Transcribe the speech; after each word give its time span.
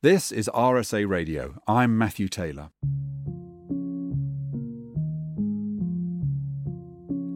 This 0.00 0.30
is 0.30 0.48
RSA 0.54 1.08
Radio. 1.08 1.60
I'm 1.66 1.98
Matthew 1.98 2.28
Taylor. 2.28 2.70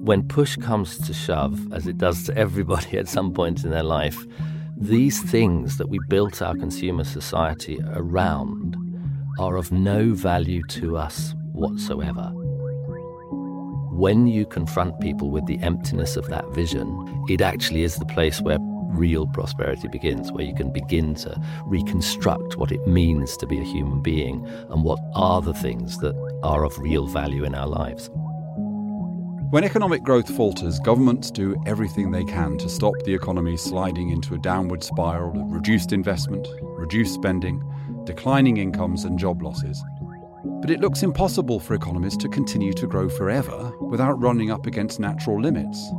When 0.05 0.29
push 0.29 0.55
comes 0.55 0.97
to 1.09 1.13
shove, 1.13 1.73
as 1.73 1.89
it 1.89 1.99
does 1.99 2.23
to 2.27 2.39
everybody 2.39 2.99
at 2.99 3.09
some 3.09 3.33
point 3.33 3.65
in 3.65 3.71
their 3.71 3.83
life, 3.83 4.17
these 4.77 5.21
things 5.23 5.77
that 5.79 5.89
we 5.89 5.99
built 6.09 6.41
our 6.41 6.55
consumer 6.55 7.03
society 7.03 7.81
around 7.95 8.77
are 9.41 9.57
of 9.57 9.73
no 9.73 10.15
value 10.15 10.63
to 10.69 10.97
us 10.97 11.35
whatsoever. 11.51 12.31
When 13.91 14.29
you 14.29 14.47
confront 14.47 15.01
people 15.01 15.33
with 15.33 15.47
the 15.47 15.59
emptiness 15.59 16.17
of 16.17 16.29
that 16.29 16.49
vision, 16.55 17.25
it 17.29 17.41
actually 17.41 17.83
is 17.83 17.97
the 17.97 18.07
place 18.07 18.41
where 18.41 18.59
real 18.93 19.27
prosperity 19.27 19.89
begins, 19.89 20.31
where 20.33 20.45
you 20.45 20.55
can 20.55 20.73
begin 20.73 21.15
to 21.17 21.41
reconstruct 21.65 22.57
what 22.57 22.73
it 22.73 22.87
means 22.87 23.37
to 23.39 23.47
be 23.47 23.59
a 23.59 23.65
human 23.65 24.01
being 24.01 24.47
and 24.71 24.85
what 24.85 25.01
are 25.15 25.43
the 25.43 25.55
things 25.55 25.99
that 25.99 26.15
are 26.43 26.65
of 26.65 26.79
real 26.79 27.07
value 27.07 27.45
in 27.45 27.55
our 27.55 27.67
lives. 27.67 28.11
When 29.51 29.65
economic 29.65 30.03
growth 30.03 30.35
falters, 30.35 30.81
governments 30.81 31.31
do 31.31 31.63
everything 31.67 32.11
they 32.11 32.25
can 32.25 32.57
to 32.57 32.71
stop 32.71 32.95
the 33.05 33.13
economy 33.13 33.59
sliding 33.59 34.09
into 34.09 34.35
a 34.35 34.39
downward 34.39 34.83
spiral 34.83 35.39
of 35.43 35.53
reduced 35.53 35.93
investment, 35.93 36.49
reduced 36.63 37.13
spending, 37.13 37.63
declining 38.05 38.57
incomes, 38.57 39.05
and 39.05 39.19
job 39.19 39.43
losses. 39.43 39.85
But 40.63 40.71
it 40.71 40.81
looks 40.81 41.03
impossible 41.03 41.61
for 41.61 41.75
economies 41.75 42.17
to 42.17 42.29
continue 42.29 42.73
to 42.73 42.87
grow 42.87 43.11
forever 43.11 43.73
without 43.81 44.21
running 44.23 44.51
up 44.51 44.65
against 44.67 45.01
natural 45.01 45.39
limits. 45.39 45.93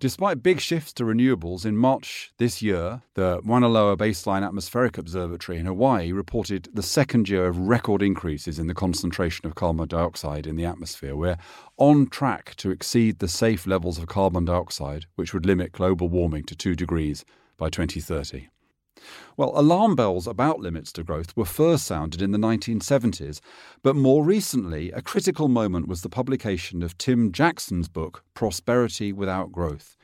Despite 0.00 0.42
big 0.42 0.60
shifts 0.60 0.94
to 0.94 1.04
renewables, 1.04 1.66
in 1.66 1.76
March 1.76 2.32
this 2.38 2.62
year, 2.62 3.02
the 3.12 3.38
Mauna 3.44 3.68
Loa 3.68 3.98
Baseline 3.98 4.42
Atmospheric 4.42 4.96
Observatory 4.96 5.58
in 5.58 5.66
Hawaii 5.66 6.10
reported 6.10 6.70
the 6.72 6.82
second 6.82 7.28
year 7.28 7.46
of 7.46 7.58
record 7.58 8.00
increases 8.00 8.58
in 8.58 8.66
the 8.66 8.72
concentration 8.72 9.44
of 9.44 9.54
carbon 9.54 9.86
dioxide 9.86 10.46
in 10.46 10.56
the 10.56 10.64
atmosphere. 10.64 11.14
We're 11.14 11.36
on 11.76 12.06
track 12.06 12.54
to 12.56 12.70
exceed 12.70 13.18
the 13.18 13.28
safe 13.28 13.66
levels 13.66 13.98
of 13.98 14.06
carbon 14.06 14.46
dioxide, 14.46 15.04
which 15.16 15.34
would 15.34 15.44
limit 15.44 15.72
global 15.72 16.08
warming 16.08 16.44
to 16.44 16.56
2 16.56 16.74
degrees 16.74 17.26
by 17.58 17.68
2030. 17.68 18.48
Well, 19.36 19.52
alarm 19.54 19.96
bells 19.96 20.26
about 20.26 20.60
limits 20.60 20.92
to 20.92 21.04
growth 21.04 21.36
were 21.36 21.44
first 21.44 21.86
sounded 21.86 22.20
in 22.20 22.30
the 22.30 22.38
1970s, 22.38 23.40
but 23.82 23.96
more 23.96 24.24
recently, 24.24 24.90
a 24.92 25.02
critical 25.02 25.48
moment 25.48 25.88
was 25.88 26.02
the 26.02 26.08
publication 26.08 26.82
of 26.82 26.98
Tim 26.98 27.32
Jackson's 27.32 27.88
book, 27.88 28.24
Prosperity 28.34 29.12
Without 29.12 29.52
Growth. 29.52 29.96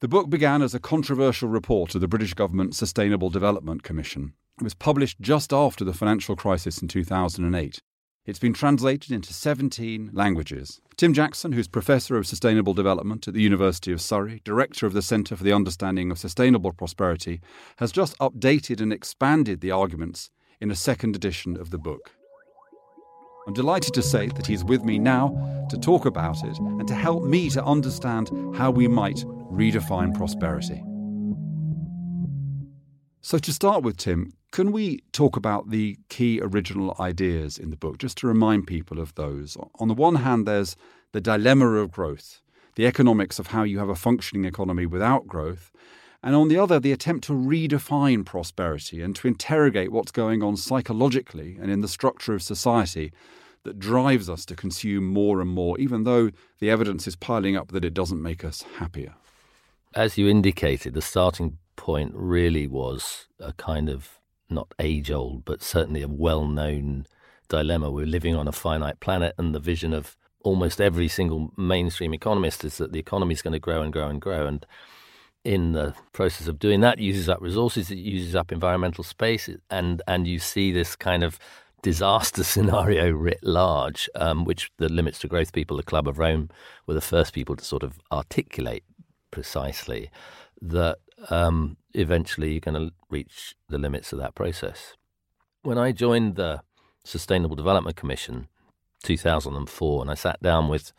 The 0.00 0.08
book 0.08 0.28
began 0.28 0.60
as 0.62 0.74
a 0.74 0.80
controversial 0.80 1.48
report 1.48 1.94
of 1.94 2.00
the 2.00 2.08
British 2.08 2.34
government's 2.34 2.76
Sustainable 2.76 3.30
Development 3.30 3.82
Commission. 3.82 4.34
It 4.58 4.64
was 4.64 4.74
published 4.74 5.20
just 5.20 5.52
after 5.52 5.84
the 5.84 5.94
financial 5.94 6.36
crisis 6.36 6.82
in 6.82 6.88
2008. 6.88 7.80
It's 8.26 8.40
been 8.40 8.54
translated 8.54 9.12
into 9.12 9.32
17 9.32 10.10
languages. 10.12 10.80
Tim 10.96 11.14
Jackson, 11.14 11.52
who's 11.52 11.68
Professor 11.68 12.16
of 12.16 12.26
Sustainable 12.26 12.74
Development 12.74 13.28
at 13.28 13.34
the 13.34 13.40
University 13.40 13.92
of 13.92 14.00
Surrey, 14.00 14.42
Director 14.44 14.84
of 14.84 14.94
the 14.94 15.02
Centre 15.02 15.36
for 15.36 15.44
the 15.44 15.52
Understanding 15.52 16.10
of 16.10 16.18
Sustainable 16.18 16.72
Prosperity, 16.72 17.40
has 17.76 17.92
just 17.92 18.18
updated 18.18 18.80
and 18.80 18.92
expanded 18.92 19.60
the 19.60 19.70
arguments 19.70 20.30
in 20.60 20.72
a 20.72 20.74
second 20.74 21.14
edition 21.14 21.56
of 21.56 21.70
the 21.70 21.78
book. 21.78 22.10
I'm 23.46 23.54
delighted 23.54 23.94
to 23.94 24.02
say 24.02 24.26
that 24.26 24.46
he's 24.46 24.64
with 24.64 24.82
me 24.82 24.98
now 24.98 25.66
to 25.70 25.78
talk 25.78 26.04
about 26.04 26.42
it 26.42 26.58
and 26.58 26.88
to 26.88 26.94
help 26.96 27.22
me 27.22 27.48
to 27.50 27.64
understand 27.64 28.28
how 28.56 28.72
we 28.72 28.88
might 28.88 29.24
redefine 29.52 30.12
prosperity. 30.12 30.82
So, 33.20 33.38
to 33.38 33.52
start 33.52 33.84
with, 33.84 33.98
Tim, 33.98 34.32
can 34.56 34.72
we 34.72 35.02
talk 35.12 35.36
about 35.36 35.68
the 35.68 35.98
key 36.08 36.40
original 36.40 36.96
ideas 36.98 37.58
in 37.58 37.68
the 37.68 37.76
book, 37.76 37.98
just 37.98 38.16
to 38.16 38.26
remind 38.26 38.66
people 38.66 38.98
of 38.98 39.14
those? 39.14 39.54
On 39.80 39.88
the 39.88 39.92
one 39.92 40.14
hand, 40.14 40.46
there's 40.46 40.76
the 41.12 41.20
dilemma 41.20 41.72
of 41.72 41.92
growth, 41.92 42.40
the 42.74 42.86
economics 42.86 43.38
of 43.38 43.48
how 43.48 43.64
you 43.64 43.78
have 43.78 43.90
a 43.90 43.94
functioning 43.94 44.46
economy 44.46 44.86
without 44.86 45.26
growth. 45.26 45.70
And 46.22 46.34
on 46.34 46.48
the 46.48 46.56
other, 46.56 46.80
the 46.80 46.92
attempt 46.92 47.26
to 47.26 47.34
redefine 47.34 48.24
prosperity 48.24 49.02
and 49.02 49.14
to 49.16 49.28
interrogate 49.28 49.92
what's 49.92 50.10
going 50.10 50.42
on 50.42 50.56
psychologically 50.56 51.58
and 51.60 51.70
in 51.70 51.82
the 51.82 51.86
structure 51.86 52.32
of 52.32 52.40
society 52.40 53.12
that 53.64 53.78
drives 53.78 54.30
us 54.30 54.46
to 54.46 54.56
consume 54.56 55.06
more 55.06 55.42
and 55.42 55.50
more, 55.50 55.78
even 55.78 56.04
though 56.04 56.30
the 56.60 56.70
evidence 56.70 57.06
is 57.06 57.14
piling 57.14 57.58
up 57.58 57.72
that 57.72 57.84
it 57.84 57.92
doesn't 57.92 58.22
make 58.22 58.42
us 58.42 58.62
happier. 58.78 59.16
As 59.94 60.16
you 60.16 60.28
indicated, 60.28 60.94
the 60.94 61.02
starting 61.02 61.58
point 61.76 62.12
really 62.14 62.66
was 62.66 63.26
a 63.38 63.52
kind 63.52 63.90
of 63.90 64.18
not 64.48 64.72
age 64.78 65.10
old, 65.10 65.44
but 65.44 65.62
certainly 65.62 66.02
a 66.02 66.08
well 66.08 66.46
known 66.46 67.06
dilemma. 67.48 67.90
We're 67.90 68.06
living 68.06 68.34
on 68.34 68.48
a 68.48 68.52
finite 68.52 69.00
planet, 69.00 69.34
and 69.38 69.54
the 69.54 69.60
vision 69.60 69.92
of 69.92 70.16
almost 70.42 70.80
every 70.80 71.08
single 71.08 71.52
mainstream 71.56 72.14
economist 72.14 72.64
is 72.64 72.78
that 72.78 72.92
the 72.92 73.00
economy 73.00 73.34
is 73.34 73.42
going 73.42 73.52
to 73.52 73.58
grow 73.58 73.82
and 73.82 73.92
grow 73.92 74.08
and 74.08 74.20
grow. 74.20 74.46
And 74.46 74.64
in 75.44 75.72
the 75.72 75.94
process 76.12 76.46
of 76.46 76.58
doing 76.58 76.80
that, 76.80 76.98
uses 76.98 77.28
up 77.28 77.40
resources, 77.40 77.90
it 77.90 77.98
uses 77.98 78.34
up 78.36 78.52
environmental 78.52 79.04
space, 79.04 79.48
and, 79.70 80.02
and 80.06 80.26
you 80.26 80.38
see 80.38 80.72
this 80.72 80.96
kind 80.96 81.24
of 81.24 81.38
disaster 81.82 82.42
scenario 82.54 83.10
writ 83.10 83.40
large, 83.42 84.08
um, 84.14 84.44
which 84.44 84.70
the 84.78 84.88
Limits 84.88 85.18
to 85.20 85.28
Growth 85.28 85.52
people, 85.52 85.76
the 85.76 85.82
Club 85.82 86.08
of 86.08 86.18
Rome, 86.18 86.50
were 86.86 86.94
the 86.94 87.00
first 87.00 87.32
people 87.32 87.56
to 87.56 87.64
sort 87.64 87.82
of 87.82 87.98
articulate 88.10 88.84
precisely 89.30 90.10
that 90.62 90.98
um, 91.30 91.76
eventually 91.96 92.52
you're 92.52 92.60
going 92.60 92.88
to 92.88 92.94
reach 93.10 93.54
the 93.68 93.78
limits 93.78 94.12
of 94.12 94.18
that 94.18 94.34
process. 94.34 94.94
When 95.62 95.78
I 95.78 95.92
joined 95.92 96.36
the 96.36 96.62
Sustainable 97.04 97.56
Development 97.56 97.96
Commission 97.96 98.48
2004 99.02 100.02
and 100.02 100.10
I 100.10 100.14
sat 100.14 100.40
down 100.42 100.68
with 100.68 100.92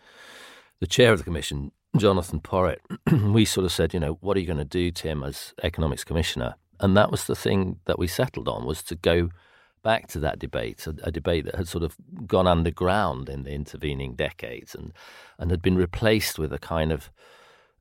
the 0.80 0.88
chair 0.88 1.14
of 1.14 1.20
the 1.20 1.24
commission, 1.24 1.72
Jonathan 1.98 2.40
Porritt, 2.40 2.80
we 3.34 3.46
sort 3.46 3.66
of 3.66 3.72
said, 3.72 3.94
you 3.94 4.00
know, 4.00 4.18
what 4.22 4.36
are 4.36 4.40
you 4.40 4.46
going 4.46 4.58
to 4.58 4.66
do, 4.66 4.92
Tim, 4.92 5.24
as 5.24 5.54
economics 5.64 6.04
commissioner? 6.04 6.56
And 6.80 6.98
that 6.98 7.12
was 7.12 7.26
the 7.26 7.36
thing 7.36 7.80
that 7.86 8.00
we 8.00 8.08
settled 8.08 8.48
on 8.48 8.66
was 8.66 8.84
to 8.84 8.96
go 8.96 9.30
back 9.84 10.08
to 10.08 10.20
that 10.20 10.40
debate, 10.40 10.86
a, 10.86 10.96
a, 11.04 11.12
debate 11.12 11.46
that 11.46 11.56
had 11.56 11.68
sort 11.68 11.84
of 11.84 11.96
gone 12.26 12.48
underground 12.48 13.30
in 13.30 13.44
the 13.44 13.52
intervening 13.52 14.16
decades 14.16 14.76
and, 14.76 14.92
and 15.40 15.50
had 15.50 15.62
been 15.62 15.78
replaced 15.78 16.38
with 16.38 16.52
a 16.52 16.60
kind 16.60 16.92
of 16.92 17.10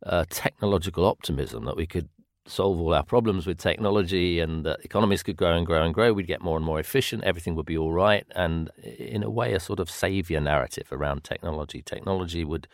uh, 0.05 0.25
technological 0.31 1.05
optimism 1.05 1.65
that 1.65 1.77
we 1.77 1.87
could 1.87 2.09
solve 2.47 2.81
all 2.81 2.95
our 2.95 3.03
problems 3.03 3.47
with 3.47 3.59
technology 3.59 4.41
and 4.41 4.65
that 4.65 4.85
economies 4.85 5.23
could 5.23 5.37
grow 5.37 5.57
and 5.57 5.67
grow 5.67 5.83
and 5.85 5.95
grow. 5.95 6.13
We'd 6.13 6.27
get 6.27 6.43
more 6.43 6.57
and 6.57 6.65
more 6.65 6.81
efficient. 6.81 7.25
Everything 7.25 7.55
would 7.57 7.67
be 7.67 7.77
all 7.77 7.93
right. 7.93 8.27
And 8.35 8.71
in 8.83 9.23
a 9.23 9.31
way, 9.31 9.53
a 9.53 9.61
sort 9.61 9.81
of 9.81 9.91
savior 9.91 10.41
narrative 10.41 10.89
around 10.93 11.25
technology. 11.25 11.83
Technology 11.83 12.45
would 12.45 12.69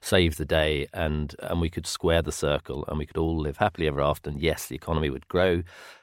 save 0.00 0.36
the 0.36 0.44
day 0.44 0.86
and, 0.92 1.34
and 1.40 1.60
we 1.60 1.70
could 1.70 1.86
square 1.86 2.20
the 2.20 2.32
circle 2.32 2.84
and 2.88 2.98
we 2.98 3.06
could 3.06 3.16
all 3.16 3.38
live 3.38 3.56
happily 3.56 3.86
ever 3.86 4.02
after. 4.02 4.28
And 4.28 4.40
yes, 4.40 4.66
the 4.66 4.76
economy 4.76 5.08
would 5.10 5.28
grow 5.28 5.62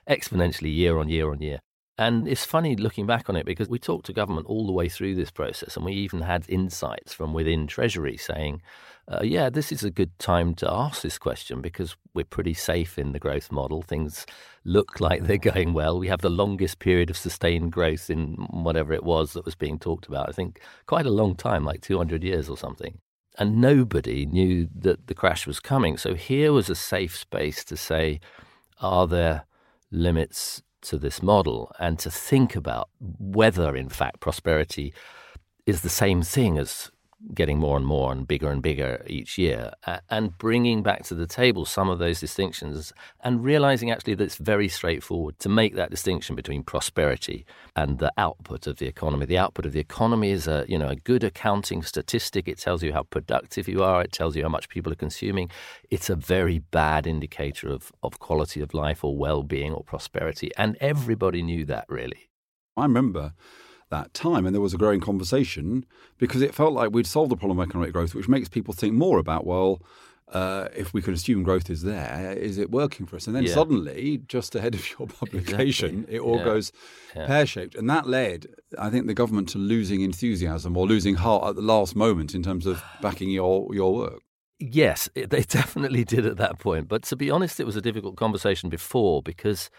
exponentially 0.10 0.74
year 0.74 0.98
on 0.98 1.08
year 1.08 1.30
on 1.32 1.42
year. 1.42 1.60
And 1.98 2.28
it's 2.28 2.46
funny 2.46 2.76
looking 2.76 3.06
back 3.06 3.30
on 3.30 3.36
it 3.36 3.46
because 3.46 3.70
we 3.70 3.78
talked 3.78 4.08
to 4.08 4.14
government 4.14 4.48
all 4.48 4.66
the 4.66 4.72
way 4.72 4.90
through 4.90 5.14
this 5.14 5.30
process, 5.30 5.76
and 5.76 5.86
we 5.86 5.94
even 5.94 6.22
had 6.22 6.50
insights 6.50 7.14
from 7.14 7.32
within 7.32 7.68
Treasury 7.68 8.18
saying, 8.18 8.64
uh, 9.12 9.24
yeah, 9.24 9.50
this 9.50 9.72
is 9.72 9.84
a 9.84 9.92
good 9.92 10.18
time 10.20 10.56
to 10.56 10.72
ask 10.72 11.02
this 11.02 11.18
question 11.18 11.62
because 11.62 11.98
we're 12.14 12.24
pretty 12.24 12.54
safe 12.54 12.98
in 12.98 13.12
the 13.12 13.20
growth 13.20 13.52
model. 13.52 13.82
Things 13.82 14.26
look 14.64 15.02
like 15.02 15.24
they're 15.24 15.38
going 15.38 15.74
well. 15.74 16.00
We 16.00 16.08
have 16.08 16.22
the 16.22 16.30
longest 16.30 16.80
period 16.80 17.10
of 17.10 17.18
sustained 17.18 17.74
growth 17.74 18.10
in 18.10 18.36
whatever 18.52 18.94
it 18.94 19.04
was 19.04 19.34
that 19.34 19.44
was 19.44 19.56
being 19.56 19.80
talked 19.80 20.08
about. 20.08 20.30
I 20.30 20.32
think 20.32 20.62
quite 20.86 21.06
a 21.06 21.12
long 21.12 21.36
time, 21.36 21.66
like 21.66 21.82
200 21.82 22.24
years 22.24 22.48
or 22.48 22.58
something. 22.58 23.00
And 23.38 23.60
nobody 23.60 24.26
knew 24.26 24.70
that 24.76 25.08
the 25.08 25.16
crash 25.16 25.46
was 25.46 25.60
coming. 25.60 25.98
So 25.98 26.16
here 26.16 26.54
was 26.54 26.70
a 26.70 26.76
safe 26.76 27.18
space 27.18 27.66
to 27.66 27.76
say, 27.76 28.20
are 28.80 29.08
there 29.08 29.46
limits 29.90 30.62
to 30.84 30.98
this 30.98 31.22
model 31.22 31.72
and 31.80 32.00
to 32.00 32.10
think 32.10 32.56
about 32.56 32.90
whether, 33.00 33.76
in 33.76 33.90
fact, 33.90 34.20
prosperity 34.20 34.94
is 35.66 35.82
the 35.82 35.90
same 35.90 36.22
thing 36.22 36.58
as 36.58 36.92
getting 37.34 37.58
more 37.58 37.78
and 37.78 37.86
more 37.86 38.12
and 38.12 38.28
bigger 38.28 38.50
and 38.50 38.62
bigger 38.62 39.04
each 39.08 39.38
year, 39.38 39.72
uh, 39.86 40.00
and 40.10 40.38
bringing 40.38 40.84
back 40.84 41.04
to 41.04 41.16
the 41.16 41.28
table 41.28 41.66
some 41.66 41.90
of 41.90 42.00
those 42.00 42.20
distinctions 42.20 42.92
and 43.24 43.44
realizing 43.44 43.92
actually 43.92 44.16
that 44.16 44.24
it's 44.24 44.36
very 44.36 44.68
straightforward 44.68 45.38
to 45.40 45.50
make 45.50 45.76
that 45.76 45.90
distinction 45.90 46.36
between 46.36 46.64
prosperity 46.64 47.46
and 47.76 48.00
the 48.00 48.12
output 48.18 48.68
of 48.68 48.78
the 48.78 48.88
economy. 48.88 49.26
The 49.26 49.38
output 49.38 49.66
of 49.66 49.74
the 49.74 49.80
economy 49.80 50.32
is 50.32 50.48
a 50.48 50.66
you 50.68 50.78
know 50.78 50.90
a 50.90 50.96
good 50.96 51.24
accounting 51.24 51.84
statistic. 51.84 52.48
It 52.48 52.58
tells 52.58 52.84
you 52.84 52.94
how 52.94 53.04
productive 53.04 53.68
you 53.68 53.84
are. 53.84 54.02
It 54.02 54.12
tells 54.12 54.36
you 54.36 54.44
how 54.44 54.50
much 54.50 54.70
people 54.70 54.92
are 54.92 54.96
consuming. 54.96 55.50
It's 55.90 56.10
a 56.10 56.16
very 56.16 56.60
bad 56.60 57.08
indicator 57.08 57.70
of 57.70 57.92
of 58.04 58.20
quality 58.20 58.62
of 58.62 58.74
life 58.74 59.04
or 59.04 59.16
well-being 59.16 59.74
or 59.74 59.84
prosperity, 59.84 60.52
and 60.58 60.78
everybody 60.82 61.42
knew 61.42 61.66
that 61.66 61.86
really. 61.88 62.30
I 62.78 62.84
remember 62.84 63.34
that 63.92 64.14
time. 64.14 64.46
And 64.46 64.54
there 64.56 64.62
was 64.62 64.74
a 64.74 64.78
growing 64.78 65.00
conversation 65.00 65.86
because 66.18 66.42
it 66.42 66.56
felt 66.56 66.74
like 66.74 66.92
we'd 66.92 67.06
solved 67.08 67.32
the 67.32 67.38
problem 67.38 67.60
of 67.60 67.68
economic 67.70 67.94
growth, 67.94 68.16
which 68.16 68.28
makes 68.28 68.50
people 68.50 68.74
think 68.74 68.94
more 68.96 69.20
about, 69.20 69.46
well, 69.46 69.82
uh, 70.30 70.70
if 70.76 70.94
we 70.94 71.02
can 71.02 71.14
assume 71.14 71.44
growth 71.44 71.70
is 71.70 71.82
there, 71.84 72.34
is 72.38 72.58
it 72.58 72.72
working 72.72 73.06
for 73.06 73.18
us? 73.18 73.28
And 73.28 73.36
then 73.36 73.44
Yeah. 73.44 73.54
suddenly, 73.54 74.22
just 74.28 74.56
ahead 74.56 74.74
of 74.76 74.90
your 74.98 75.08
publication, 75.20 75.90
Exactly. 76.00 76.16
it 76.16 76.20
all 76.22 76.38
Yeah. 76.38 76.44
goes 76.46 76.72
Yeah. 77.16 77.28
pear 77.28 77.46
shaped. 77.46 77.76
And 77.76 77.90
that 77.90 78.08
led, 78.08 78.48
I 78.80 78.90
think, 78.90 79.08
the 79.08 79.14
government 79.14 79.50
to 79.50 79.58
losing 79.58 80.02
enthusiasm 80.02 80.78
or 80.78 80.88
losing 80.88 81.16
heart 81.16 81.44
at 81.50 81.56
the 81.56 81.62
last 81.62 81.96
moment 81.96 82.34
in 82.34 82.42
terms 82.44 82.66
of 82.66 82.82
backing 83.02 83.30
your, 83.30 83.76
your 83.76 83.94
work. 83.94 84.22
Yes, 84.60 85.10
it, 85.16 85.32
they 85.32 85.42
definitely 85.60 86.06
did 86.06 86.26
at 86.26 86.38
that 86.38 86.60
point. 86.60 86.88
But 86.88 87.04
to 87.04 87.16
be 87.18 87.30
honest, 87.30 87.60
it 87.60 87.66
was 87.66 87.76
a 87.76 87.82
difficult 87.82 88.16
conversation 88.16 88.70
before 88.70 89.22
because 89.22 89.70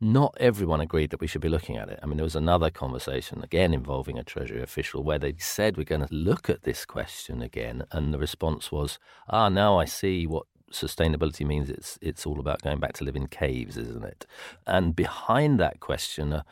not 0.00 0.34
everyone 0.40 0.80
agreed 0.80 1.10
that 1.10 1.20
we 1.20 1.26
should 1.26 1.42
be 1.42 1.48
looking 1.48 1.76
at 1.76 1.90
it. 1.90 2.00
I 2.02 2.06
mean, 2.06 2.16
there 2.16 2.24
was 2.24 2.36
another 2.36 2.70
conversation, 2.70 3.42
again 3.42 3.74
involving 3.74 4.18
a 4.18 4.24
Treasury 4.24 4.62
official, 4.62 5.02
where 5.02 5.18
they 5.18 5.34
said 5.38 5.76
we're 5.76 5.84
going 5.84 6.06
to 6.06 6.14
look 6.14 6.48
at 6.48 6.62
this 6.62 6.86
question 6.86 7.42
again. 7.42 7.84
And 7.92 8.14
the 8.14 8.18
response 8.18 8.72
was, 8.72 8.98
ah, 9.28 9.48
now 9.50 9.78
I 9.78 9.84
see 9.84 10.26
what 10.26 10.46
sustainability 10.72 11.46
means. 11.46 11.68
It's, 11.68 11.98
it's 12.00 12.24
all 12.24 12.40
about 12.40 12.62
going 12.62 12.80
back 12.80 12.94
to 12.94 13.04
live 13.04 13.16
in 13.16 13.26
caves, 13.26 13.76
isn't 13.76 14.04
it? 14.04 14.26
And 14.66 14.96
behind 14.96 15.60
that 15.60 15.80
question, 15.80 16.32
a, 16.32 16.44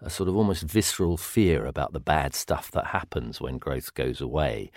a 0.00 0.08
sort 0.08 0.28
of 0.28 0.36
almost 0.36 0.62
visceral 0.62 1.16
fear 1.16 1.66
about 1.66 1.92
the 1.92 2.00
bad 2.00 2.34
stuff 2.34 2.70
that 2.70 2.86
happens 2.86 3.40
when 3.40 3.58
growth 3.58 3.94
goes 3.94 4.20
away. 4.20 4.70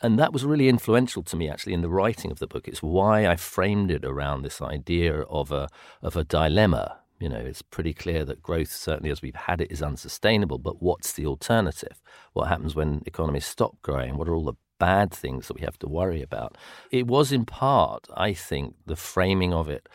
And 0.00 0.18
that 0.18 0.32
was 0.32 0.44
really 0.44 0.68
influential 0.68 1.22
to 1.24 1.36
me 1.36 1.48
actually 1.48 1.72
in 1.72 1.80
the 1.80 1.88
writing 1.88 2.30
of 2.30 2.38
the 2.38 2.46
book. 2.46 2.68
It's 2.68 2.82
why 2.82 3.26
I 3.26 3.36
framed 3.36 3.90
it 3.90 4.04
around 4.04 4.42
this 4.42 4.60
idea 4.60 5.22
of 5.22 5.50
a 5.50 5.68
of 6.02 6.16
a 6.16 6.24
dilemma. 6.24 6.98
You 7.18 7.28
know, 7.30 7.38
it's 7.38 7.62
pretty 7.62 7.94
clear 7.94 8.24
that 8.26 8.42
growth, 8.42 8.70
certainly 8.70 9.10
as 9.10 9.22
we've 9.22 9.34
had 9.34 9.60
it, 9.60 9.72
is 9.72 9.82
unsustainable. 9.82 10.58
But 10.58 10.82
what's 10.82 11.12
the 11.12 11.26
alternative? 11.26 12.00
What 12.34 12.48
happens 12.48 12.74
when 12.74 13.02
economies 13.06 13.46
stop 13.46 13.80
growing? 13.82 14.16
What 14.16 14.28
are 14.28 14.34
all 14.34 14.44
the 14.44 14.54
bad 14.78 15.12
things 15.12 15.48
that 15.48 15.54
we 15.54 15.62
have 15.62 15.78
to 15.78 15.88
worry 15.88 16.20
about? 16.20 16.56
It 16.90 17.06
was 17.06 17.32
in 17.32 17.46
part, 17.46 18.06
I 18.14 18.34
think, 18.34 18.74
the 18.84 18.96
framing 18.96 19.54
of 19.54 19.68
it 19.68 19.88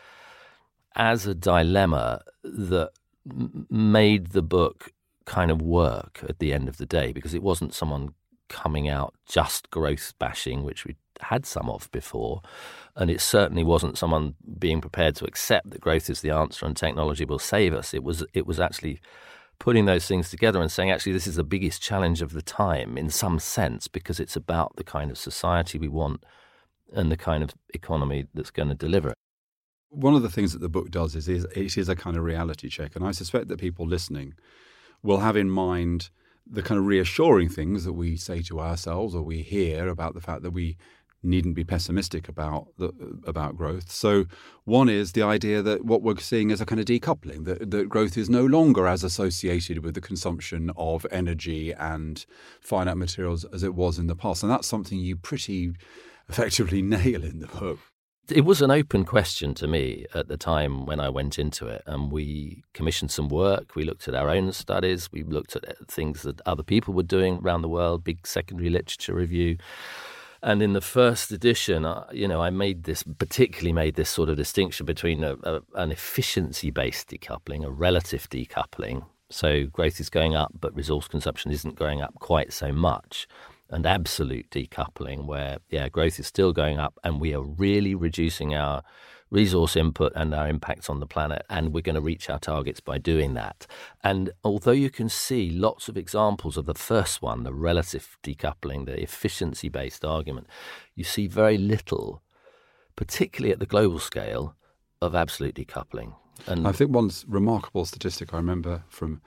as 0.96 1.26
a 1.26 1.34
dilemma 1.34 2.22
that 2.42 2.90
made 3.70 4.28
the 4.28 4.42
book 4.42 4.92
kind 5.24 5.50
of 5.50 5.62
work 5.62 6.24
at 6.28 6.40
the 6.40 6.52
end 6.52 6.68
of 6.68 6.78
the 6.78 6.86
day 6.86 7.12
because 7.12 7.34
it 7.34 7.42
wasn't 7.42 7.72
someone 7.72 8.14
coming 8.48 8.88
out 8.88 9.14
just 9.26 9.70
growth 9.70 10.12
bashing, 10.18 10.64
which 10.64 10.84
we 10.84 10.96
had 11.22 11.46
some 11.46 11.68
of 11.68 11.90
before. 11.92 12.42
And 12.96 13.10
it 13.10 13.20
certainly 13.20 13.64
wasn't 13.64 13.98
someone 13.98 14.34
being 14.58 14.80
prepared 14.80 15.16
to 15.16 15.24
accept 15.24 15.70
that 15.70 15.80
growth 15.80 16.10
is 16.10 16.20
the 16.20 16.30
answer 16.30 16.66
and 16.66 16.76
technology 16.76 17.24
will 17.24 17.38
save 17.38 17.74
us. 17.74 17.94
It 17.94 18.02
was 18.02 18.24
it 18.34 18.46
was 18.46 18.60
actually 18.60 19.00
putting 19.58 19.84
those 19.84 20.06
things 20.06 20.28
together 20.28 20.60
and 20.60 20.72
saying 20.72 20.90
actually 20.90 21.12
this 21.12 21.26
is 21.26 21.36
the 21.36 21.44
biggest 21.44 21.80
challenge 21.80 22.20
of 22.20 22.32
the 22.32 22.42
time 22.42 22.98
in 22.98 23.08
some 23.08 23.38
sense 23.38 23.86
because 23.86 24.18
it's 24.18 24.34
about 24.34 24.74
the 24.74 24.82
kind 24.82 25.10
of 25.10 25.16
society 25.16 25.78
we 25.78 25.88
want 25.88 26.24
and 26.92 27.12
the 27.12 27.16
kind 27.16 27.42
of 27.42 27.54
economy 27.72 28.26
that's 28.34 28.50
going 28.50 28.68
to 28.68 28.74
deliver 28.74 29.10
it. 29.10 29.14
One 29.90 30.14
of 30.14 30.22
the 30.22 30.30
things 30.30 30.52
that 30.52 30.60
the 30.60 30.68
book 30.68 30.90
does 30.90 31.14
is, 31.14 31.28
is 31.28 31.44
it 31.54 31.76
is 31.76 31.88
a 31.88 31.94
kind 31.94 32.16
of 32.16 32.24
reality 32.24 32.68
check. 32.68 32.96
And 32.96 33.04
I 33.04 33.12
suspect 33.12 33.48
that 33.48 33.60
people 33.60 33.86
listening 33.86 34.34
will 35.02 35.18
have 35.18 35.36
in 35.36 35.50
mind 35.50 36.10
the 36.44 36.62
kind 36.62 36.78
of 36.78 36.86
reassuring 36.86 37.48
things 37.48 37.84
that 37.84 37.92
we 37.92 38.16
say 38.16 38.42
to 38.42 38.60
ourselves 38.60 39.14
or 39.14 39.22
we 39.22 39.42
hear 39.42 39.88
about 39.88 40.14
the 40.14 40.20
fact 40.20 40.42
that 40.42 40.50
we 40.50 40.76
needn't 41.22 41.54
be 41.54 41.64
pessimistic 41.64 42.28
about 42.28 42.68
the, 42.78 42.92
about 43.26 43.56
growth. 43.56 43.90
So 43.90 44.26
one 44.64 44.88
is 44.88 45.12
the 45.12 45.22
idea 45.22 45.62
that 45.62 45.84
what 45.84 46.02
we're 46.02 46.18
seeing 46.18 46.50
is 46.50 46.60
a 46.60 46.66
kind 46.66 46.80
of 46.80 46.86
decoupling 46.86 47.44
that, 47.44 47.70
that 47.70 47.88
growth 47.88 48.16
is 48.16 48.28
no 48.28 48.44
longer 48.44 48.86
as 48.86 49.04
associated 49.04 49.84
with 49.84 49.94
the 49.94 50.00
consumption 50.00 50.70
of 50.76 51.06
energy 51.10 51.72
and 51.72 52.24
finite 52.60 52.96
materials 52.96 53.44
as 53.46 53.62
it 53.62 53.74
was 53.74 53.98
in 53.98 54.06
the 54.06 54.16
past, 54.16 54.42
and 54.42 54.50
that's 54.50 54.66
something 54.66 54.98
you 54.98 55.16
pretty 55.16 55.74
effectively 56.28 56.82
nail 56.82 57.24
in 57.24 57.40
the 57.40 57.46
book. 57.46 57.78
It 58.30 58.44
was 58.44 58.62
an 58.62 58.70
open 58.70 59.04
question 59.04 59.52
to 59.54 59.66
me 59.66 60.06
at 60.14 60.28
the 60.28 60.36
time 60.36 60.86
when 60.86 61.00
I 61.00 61.08
went 61.08 61.40
into 61.40 61.66
it, 61.66 61.82
and 61.86 62.10
we 62.10 62.62
commissioned 62.72 63.10
some 63.10 63.28
work. 63.28 63.74
We 63.74 63.82
looked 63.82 64.06
at 64.06 64.14
our 64.14 64.30
own 64.30 64.52
studies, 64.52 65.10
we 65.10 65.24
looked 65.24 65.56
at 65.56 65.68
uh, 65.68 65.72
things 65.88 66.22
that 66.22 66.40
other 66.46 66.62
people 66.62 66.94
were 66.94 67.02
doing 67.02 67.40
around 67.42 67.62
the 67.62 67.68
world, 67.68 68.04
big 68.04 68.24
secondary 68.24 68.70
literature 68.70 69.14
review. 69.14 69.58
And 70.42 70.60
in 70.60 70.72
the 70.72 70.80
first 70.80 71.30
edition, 71.30 71.84
uh, 71.84 72.04
you 72.12 72.26
know, 72.26 72.42
I 72.42 72.50
made 72.50 72.82
this 72.82 73.04
particularly 73.04 73.72
made 73.72 73.94
this 73.94 74.10
sort 74.10 74.28
of 74.28 74.36
distinction 74.36 74.86
between 74.86 75.22
a, 75.22 75.36
a, 75.44 75.60
an 75.74 75.92
efficiency-based 75.92 77.08
decoupling, 77.08 77.64
a 77.64 77.70
relative 77.70 78.28
decoupling. 78.28 79.06
So 79.30 79.66
growth 79.66 80.00
is 80.00 80.10
going 80.10 80.34
up, 80.34 80.52
but 80.60 80.74
resource 80.74 81.06
consumption 81.06 81.52
isn't 81.52 81.76
going 81.76 82.02
up 82.02 82.14
quite 82.18 82.52
so 82.52 82.72
much. 82.72 83.28
And 83.70 83.86
absolute 83.86 84.50
decoupling, 84.50 85.24
where 85.26 85.58
yeah, 85.70 85.88
growth 85.88 86.18
is 86.18 86.26
still 86.26 86.52
going 86.52 86.78
up, 86.78 86.98
and 87.04 87.20
we 87.20 87.32
are 87.34 87.40
really 87.40 87.94
reducing 87.94 88.54
our 88.54 88.82
resource 89.32 89.76
input 89.76 90.12
and 90.14 90.34
our 90.34 90.46
impacts 90.46 90.90
on 90.90 91.00
the 91.00 91.06
planet, 91.06 91.44
and 91.48 91.72
we're 91.72 91.80
going 91.80 91.96
to 91.96 92.00
reach 92.00 92.28
our 92.28 92.38
targets 92.38 92.80
by 92.80 92.98
doing 92.98 93.32
that. 93.34 93.66
And 94.04 94.30
although 94.44 94.70
you 94.70 94.90
can 94.90 95.08
see 95.08 95.50
lots 95.50 95.88
of 95.88 95.96
examples 95.96 96.56
of 96.56 96.66
the 96.66 96.74
first 96.74 97.22
one, 97.22 97.42
the 97.42 97.54
relative 97.54 98.18
decoupling, 98.22 98.84
the 98.84 99.02
efficiency 99.02 99.70
based 99.70 100.04
argument, 100.04 100.46
you 100.94 101.02
see 101.02 101.26
very 101.26 101.56
little, 101.56 102.22
particularly 102.94 103.52
at 103.52 103.58
the 103.58 103.66
global 103.66 103.98
scale, 103.98 104.54
of 105.00 105.14
absolute 105.14 105.54
decoupling. 105.54 106.14
And 106.46 106.68
I 106.68 106.72
think 106.72 106.90
one 106.90 107.10
remarkable 107.26 107.86
statistic 107.86 108.34
I 108.34 108.36
remember 108.36 108.84
from 108.88 109.22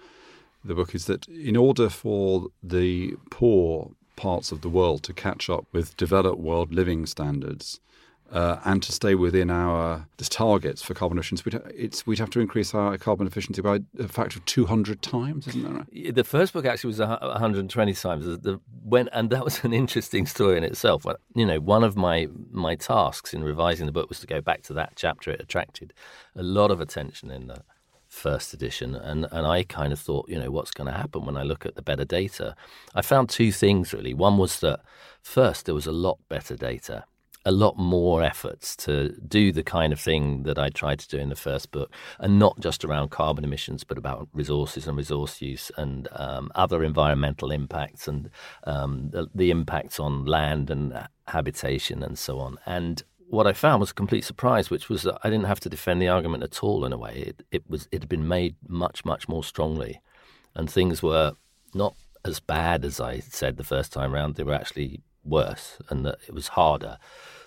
the 0.64 0.76
book 0.76 0.96
is 0.96 1.06
that 1.06 1.28
in 1.28 1.58
order 1.58 1.90
for 1.90 2.48
the 2.64 3.16
poor 3.32 3.92
parts 4.16 4.52
of 4.52 4.62
the 4.62 4.70
world 4.70 5.04
to 5.04 5.14
catch 5.14 5.50
up 5.50 5.66
with 5.72 5.98
developed 5.98 6.40
world 6.40 6.74
living 6.74 7.06
standards 7.06 7.80
uh, 8.32 8.60
and 8.66 8.82
to 8.82 8.92
stay 8.92 9.14
within 9.14 9.52
our 9.52 10.08
targets 10.18 10.82
for 10.82 10.94
carbon 10.94 11.18
emissions, 11.18 11.46
we'd, 11.46 11.62
we'd 12.06 12.20
have 12.20 12.30
to 12.32 12.40
increase 12.40 12.74
our 12.74 12.98
carbon 12.98 13.28
efficiency 13.28 13.62
by 13.62 13.80
a 14.00 14.08
factor 14.08 14.40
of 14.40 14.46
200 14.46 15.02
times, 15.02 15.48
isn't 15.48 15.64
that 15.64 15.72
right? 15.72 16.16
the 16.16 16.24
first 16.24 16.54
book 16.54 16.66
actually 16.66 16.90
was 16.90 17.00
120 17.00 17.94
times. 17.94 18.26
The, 18.26 18.60
when 18.84 19.08
and 19.10 19.30
that 19.30 19.44
was 19.44 19.64
an 19.64 19.74
interesting 19.74 20.26
story 20.26 20.58
in 20.58 20.64
itself. 20.64 21.06
You 21.36 21.46
know, 21.46 21.60
one 21.60 21.84
of 21.84 21.96
my 21.96 22.28
my 22.52 22.76
tasks 22.76 23.34
in 23.34 23.44
revising 23.44 23.86
the 23.86 23.92
book 23.92 24.10
was 24.10 24.20
to 24.22 24.28
go 24.28 24.42
back 24.42 24.64
to 24.64 24.74
that 24.74 24.94
chapter. 24.96 25.32
It 25.32 25.42
attracted 25.42 25.94
a 26.36 26.44
lot 26.44 26.72
of 26.72 26.82
attention 26.82 27.30
in 27.30 27.48
the 27.48 27.62
first 28.08 28.54
edition, 28.54 28.96
and 28.96 29.28
and 29.32 29.46
I 29.46 29.64
kind 29.64 29.94
of 29.94 30.00
thought, 30.00 30.30
you 30.30 30.40
know, 30.40 30.50
what's 30.50 30.72
going 30.72 30.88
to 30.92 30.98
happen 30.98 31.26
when 31.26 31.38
I 31.38 31.44
look 31.44 31.66
at 31.66 31.76
the 31.76 31.82
better 31.84 32.06
data? 32.06 32.56
I 32.96 33.02
found 33.02 33.30
two 33.30 33.52
things 33.52 33.94
really. 33.94 34.14
One 34.16 34.38
was 34.38 34.60
that 34.62 34.82
first 35.22 35.66
there 35.66 35.76
was 35.76 35.88
a 35.88 35.92
lot 35.92 36.18
better 36.28 36.56
data 36.56 37.06
a 37.46 37.52
lot 37.52 37.78
more 37.78 38.24
efforts 38.24 38.76
to 38.76 39.10
do 39.28 39.52
the 39.52 39.64
kind 39.64 39.94
of 39.94 40.00
thing 40.00 40.44
that 40.44 40.58
I 40.58 40.70
tried 40.70 41.00
to 41.00 41.08
do 41.08 41.18
in 41.18 41.30
the 41.30 41.36
first 41.36 41.72
book, 41.72 41.94
and 42.20 42.40
not 42.40 42.60
just 42.60 42.84
around 42.84 43.12
carbon 43.12 43.44
emissions, 43.44 43.84
but 43.84 44.00
about 44.00 44.28
resources 44.34 44.88
and 44.88 44.98
resource 44.98 45.42
use 45.42 45.72
and 45.78 46.08
um, 46.14 46.52
other 46.56 46.84
environmental 46.84 47.52
impacts 47.52 48.08
and 48.08 48.32
um, 48.64 49.10
the, 49.12 49.28
the 49.36 49.52
impacts 49.52 50.00
on 50.00 50.26
land 50.26 50.72
and 50.72 51.08
habitation 51.28 52.02
and 52.02 52.18
so 52.18 52.40
on. 52.40 52.58
And 52.66 53.04
what 53.28 53.46
I 53.46 53.54
found 53.54 53.80
was 53.80 53.92
a 53.92 53.96
complete 53.96 54.24
surprise, 54.24 54.72
which 54.72 54.90
was 54.90 55.04
that 55.04 55.20
I 55.24 55.30
didn't 55.30 55.46
have 55.46 55.60
to 55.62 55.70
defend 55.70 56.02
the 56.02 56.08
argument 56.08 56.44
at 56.44 56.64
all. 56.64 56.84
In 56.84 56.94
a 56.94 56.98
way, 56.98 57.26
it, 57.28 57.44
it 57.52 57.70
was 57.70 57.88
it 57.92 58.02
had 58.02 58.10
been 58.10 58.28
made 58.28 58.56
much 58.68 59.06
much 59.06 59.28
more 59.28 59.44
strongly, 59.44 60.02
and 60.56 60.70
things 60.70 61.04
were 61.04 61.34
not 61.76 61.96
as 62.24 62.40
bad 62.40 62.84
as 62.84 63.00
I 63.00 63.20
said 63.20 63.58
the 63.58 63.64
first 63.64 63.94
time 63.94 64.14
round. 64.14 64.36
They 64.36 64.44
were 64.44 64.54
actually 64.54 65.02
worse, 65.24 65.78
and 65.90 66.06
that 66.06 66.18
it 66.28 66.34
was 66.34 66.50
harder 66.50 66.98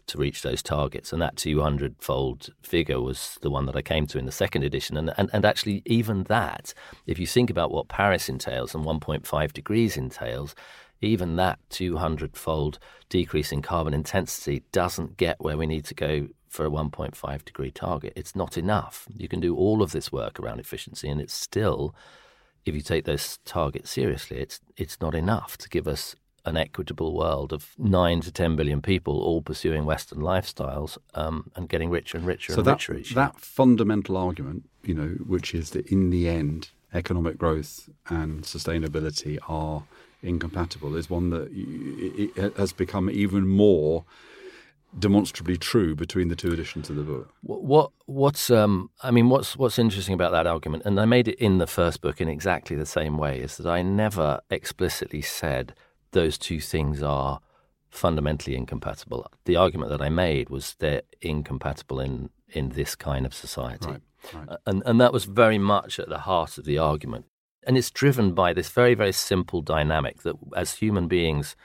to 0.08 0.18
reach 0.18 0.42
those 0.42 0.62
targets. 0.62 1.12
And 1.12 1.22
that 1.22 1.36
200 1.36 1.96
fold 1.98 2.50
figure 2.62 3.00
was 3.00 3.38
the 3.42 3.50
one 3.50 3.66
that 3.66 3.76
I 3.76 3.82
came 3.82 4.06
to 4.08 4.18
in 4.18 4.26
the 4.26 4.32
second 4.32 4.64
edition. 4.64 4.96
And, 4.96 5.12
and, 5.16 5.30
and 5.32 5.44
actually, 5.44 5.82
even 5.86 6.24
that, 6.24 6.74
if 7.06 7.18
you 7.18 7.26
think 7.26 7.50
about 7.50 7.70
what 7.70 7.88
Paris 7.88 8.28
entails 8.28 8.74
and 8.74 8.84
1.5 8.84 9.52
degrees 9.52 9.96
entails, 9.96 10.54
even 11.00 11.36
that 11.36 11.58
200 11.70 12.36
fold 12.36 12.78
decrease 13.08 13.52
in 13.52 13.62
carbon 13.62 13.94
intensity 13.94 14.64
doesn't 14.72 15.16
get 15.16 15.40
where 15.40 15.56
we 15.56 15.66
need 15.66 15.84
to 15.86 15.94
go 15.94 16.28
for 16.48 16.66
a 16.66 16.70
1.5 16.70 17.44
degree 17.44 17.70
target. 17.70 18.12
It's 18.16 18.34
not 18.34 18.58
enough. 18.58 19.06
You 19.16 19.28
can 19.28 19.40
do 19.40 19.54
all 19.54 19.82
of 19.82 19.92
this 19.92 20.10
work 20.10 20.40
around 20.40 20.60
efficiency, 20.60 21.08
and 21.08 21.20
it's 21.20 21.34
still, 21.34 21.94
if 22.64 22.74
you 22.74 22.80
take 22.80 23.04
those 23.04 23.38
targets 23.44 23.90
seriously, 23.90 24.38
it's, 24.38 24.60
it's 24.76 25.00
not 25.00 25.14
enough 25.14 25.56
to 25.58 25.68
give 25.68 25.86
us 25.86 26.16
an 26.48 26.56
equitable 26.56 27.14
world 27.14 27.52
of 27.52 27.74
nine 27.78 28.20
to 28.22 28.32
ten 28.32 28.56
billion 28.56 28.80
people 28.82 29.14
all 29.22 29.40
pursuing 29.42 29.84
Western 29.84 30.18
lifestyles 30.18 30.98
um, 31.14 31.50
and 31.54 31.68
getting 31.68 31.90
richer 31.90 32.16
and 32.18 32.26
richer 32.26 32.52
So 32.52 32.58
and 32.58 32.66
that, 32.66 32.72
richer 32.72 32.94
each 32.96 33.10
year. 33.12 33.16
that 33.24 33.38
fundamental 33.40 34.16
argument, 34.16 34.68
you 34.82 34.94
know, 34.94 35.08
which 35.26 35.54
is 35.54 35.70
that 35.70 35.86
in 35.86 36.10
the 36.10 36.28
end, 36.28 36.70
economic 36.92 37.36
growth 37.38 37.88
and 38.08 38.42
sustainability 38.42 39.38
are 39.48 39.84
incompatible, 40.22 40.96
is 40.96 41.08
one 41.08 41.30
that 41.30 41.48
it 41.52 42.56
has 42.56 42.72
become 42.72 43.08
even 43.10 43.46
more 43.46 44.04
demonstrably 44.98 45.56
true 45.56 45.94
between 45.94 46.28
the 46.28 46.34
two 46.34 46.50
editions 46.50 46.88
of 46.88 46.96
the 46.96 47.02
book. 47.02 47.28
What, 47.42 47.62
what 47.62 47.90
what's 48.06 48.50
um 48.50 48.90
I 49.02 49.10
mean 49.10 49.28
what's 49.28 49.54
what's 49.56 49.78
interesting 49.78 50.14
about 50.14 50.32
that 50.32 50.46
argument, 50.46 50.84
and 50.86 50.98
I 50.98 51.04
made 51.04 51.28
it 51.28 51.38
in 51.38 51.58
the 51.58 51.66
first 51.66 52.00
book 52.00 52.20
in 52.20 52.28
exactly 52.28 52.74
the 52.74 52.86
same 52.86 53.18
way, 53.18 53.38
is 53.40 53.58
that 53.58 53.66
I 53.66 53.82
never 53.82 54.40
explicitly 54.50 55.20
said 55.20 55.74
those 56.12 56.38
two 56.38 56.60
things 56.60 57.02
are 57.02 57.40
fundamentally 57.90 58.56
incompatible. 58.56 59.26
The 59.44 59.56
argument 59.56 59.90
that 59.90 60.02
I 60.02 60.08
made 60.08 60.50
was 60.50 60.76
they're 60.78 61.02
incompatible 61.20 62.00
in, 62.00 62.30
in 62.50 62.70
this 62.70 62.94
kind 62.94 63.26
of 63.26 63.34
society. 63.34 63.88
Right, 63.88 64.00
right. 64.34 64.58
And, 64.66 64.82
and 64.84 65.00
that 65.00 65.12
was 65.12 65.24
very 65.24 65.58
much 65.58 65.98
at 65.98 66.08
the 66.08 66.18
heart 66.18 66.58
of 66.58 66.64
the 66.64 66.78
argument. 66.78 67.26
And 67.66 67.76
it's 67.76 67.90
driven 67.90 68.32
by 68.32 68.52
this 68.52 68.70
very, 68.70 68.94
very 68.94 69.12
simple 69.12 69.62
dynamic 69.62 70.22
that 70.22 70.36
as 70.56 70.74
human 70.74 71.08
beings, 71.08 71.56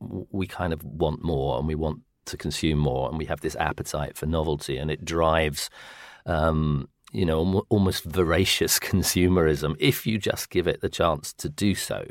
we 0.00 0.46
kind 0.46 0.72
of 0.72 0.82
want 0.82 1.22
more 1.22 1.58
and 1.58 1.66
we 1.66 1.74
want 1.74 2.00
to 2.26 2.36
consume 2.36 2.78
more 2.78 3.08
and 3.08 3.18
we 3.18 3.24
have 3.24 3.40
this 3.40 3.56
appetite 3.56 4.16
for 4.16 4.26
novelty 4.26 4.76
and 4.76 4.90
it 4.90 5.04
drives 5.04 5.70
um, 6.26 6.88
you 7.12 7.24
know 7.24 7.64
almost 7.68 8.04
voracious 8.04 8.78
consumerism 8.80 9.76
if 9.78 10.06
you 10.06 10.18
just 10.18 10.50
give 10.50 10.66
it 10.66 10.80
the 10.80 10.88
chance 10.88 11.32
to 11.32 11.48
do 11.48 11.74
so 11.74 12.04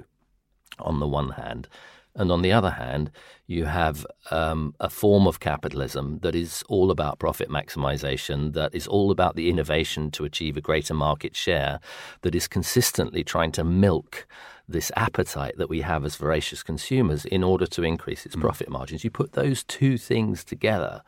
on 0.79 0.99
the 0.99 1.07
one 1.07 1.31
hand 1.31 1.67
and 2.15 2.31
on 2.31 2.41
the 2.41 2.51
other 2.51 2.71
hand, 2.71 3.11
you 3.45 3.65
have 3.65 4.07
um, 4.31 4.73
a 4.79 4.89
form 4.89 5.27
of 5.27 5.41
capitalism 5.41 6.19
that 6.19 6.33
is 6.33 6.63
all 6.69 6.89
about 6.89 7.19
profit 7.19 7.49
maximization, 7.49 8.53
that 8.53 8.73
is 8.73 8.87
all 8.87 9.11
about 9.11 9.35
the 9.35 9.49
innovation 9.49 10.09
to 10.11 10.23
achieve 10.23 10.55
a 10.55 10.61
greater 10.61 10.93
market 10.93 11.35
share, 11.35 11.79
that 12.21 12.33
is 12.33 12.47
consistently 12.47 13.23
trying 13.23 13.51
to 13.51 13.63
milk 13.63 14.27
this 14.67 14.91
appetite 14.95 15.57
that 15.57 15.69
we 15.69 15.81
have 15.81 16.05
as 16.05 16.15
voracious 16.15 16.63
consumers 16.63 17.25
in 17.25 17.43
order 17.43 17.67
to 17.67 17.83
increase 17.83 18.25
its 18.25 18.35
mm. 18.35 18.41
profit 18.41 18.69
margins. 18.69 19.03
You 19.03 19.11
put 19.11 19.33
those 19.33 19.63
two 19.63 19.97
things 19.97 20.45
together, 20.45 21.03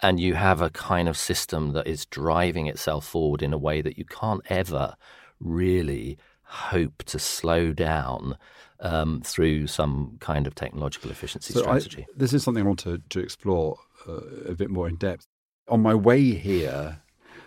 and 0.00 0.20
you 0.20 0.34
have 0.34 0.62
a 0.62 0.70
kind 0.70 1.08
of 1.08 1.16
system 1.16 1.72
that 1.72 1.88
is 1.88 2.06
driving 2.06 2.68
itself 2.68 3.04
forward 3.04 3.42
in 3.42 3.52
a 3.52 3.58
way 3.58 3.82
that 3.82 3.98
you 3.98 4.04
can't 4.04 4.42
ever 4.48 4.94
really 5.40 6.16
hope 6.44 7.02
to 7.02 7.18
slow 7.18 7.72
down 7.72 8.38
um, 8.80 9.20
through 9.22 9.66
some 9.66 10.16
kind 10.20 10.46
of 10.46 10.54
technological 10.54 11.10
efficiency 11.10 11.52
so 11.52 11.60
strategy. 11.60 12.06
I, 12.08 12.12
this 12.16 12.32
is 12.32 12.42
something 12.42 12.62
I 12.62 12.66
want 12.66 12.78
to, 12.80 13.02
to 13.08 13.20
explore 13.20 13.78
uh, 14.08 14.20
a 14.46 14.54
bit 14.54 14.70
more 14.70 14.88
in 14.88 14.96
depth. 14.96 15.26
On 15.68 15.82
my 15.82 15.94
way 15.94 16.32
here, 16.32 17.00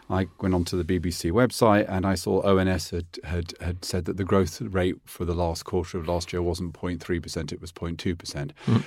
I 0.10 0.28
went 0.42 0.54
onto 0.54 0.82
the 0.82 0.84
BBC 0.84 1.32
website 1.32 1.86
and 1.88 2.06
I 2.06 2.16
saw 2.16 2.42
ONS 2.42 2.90
had, 2.90 3.06
had, 3.24 3.54
had 3.62 3.86
said 3.86 4.06
that 4.06 4.18
the 4.18 4.26
growth 4.26 4.62
rate 4.62 4.96
for 5.06 5.26
the 5.26 5.34
last 5.34 5.64
quarter 5.64 5.98
of 5.98 6.08
last 6.08 6.34
year 6.34 6.42
wasn't 6.42 6.74
0.3%, 6.74 7.52
it 7.52 7.62
was 7.62 7.72
0.2%. 7.72 8.52
Mm. 8.66 8.84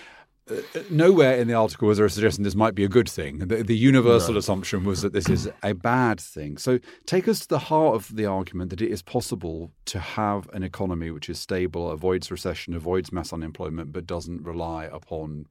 Uh, 0.50 0.56
nowhere 0.90 1.36
in 1.36 1.48
the 1.48 1.54
article 1.54 1.88
was 1.88 1.96
there 1.96 2.06
a 2.06 2.10
suggestion 2.10 2.44
this 2.44 2.54
might 2.54 2.74
be 2.74 2.84
a 2.84 2.88
good 2.88 3.08
thing. 3.08 3.38
The, 3.38 3.62
the 3.62 3.76
universal 3.76 4.34
no. 4.34 4.38
assumption 4.38 4.84
was 4.84 5.00
that 5.00 5.14
this 5.14 5.28
is 5.28 5.50
a 5.62 5.72
bad 5.72 6.20
thing. 6.20 6.58
So 6.58 6.78
take 7.06 7.28
us 7.28 7.40
to 7.40 7.48
the 7.48 7.58
heart 7.58 7.94
of 7.94 8.14
the 8.14 8.26
argument 8.26 8.68
that 8.70 8.82
it 8.82 8.90
is 8.90 9.00
possible 9.00 9.72
to 9.86 9.98
have 9.98 10.50
an 10.52 10.62
economy 10.62 11.10
which 11.10 11.30
is 11.30 11.38
stable, 11.38 11.90
avoids 11.90 12.30
recession, 12.30 12.74
avoids 12.74 13.10
mass 13.10 13.32
unemployment, 13.32 13.92
but 13.92 14.06
doesn't 14.06 14.42
rely 14.42 14.84
upon 14.84 15.46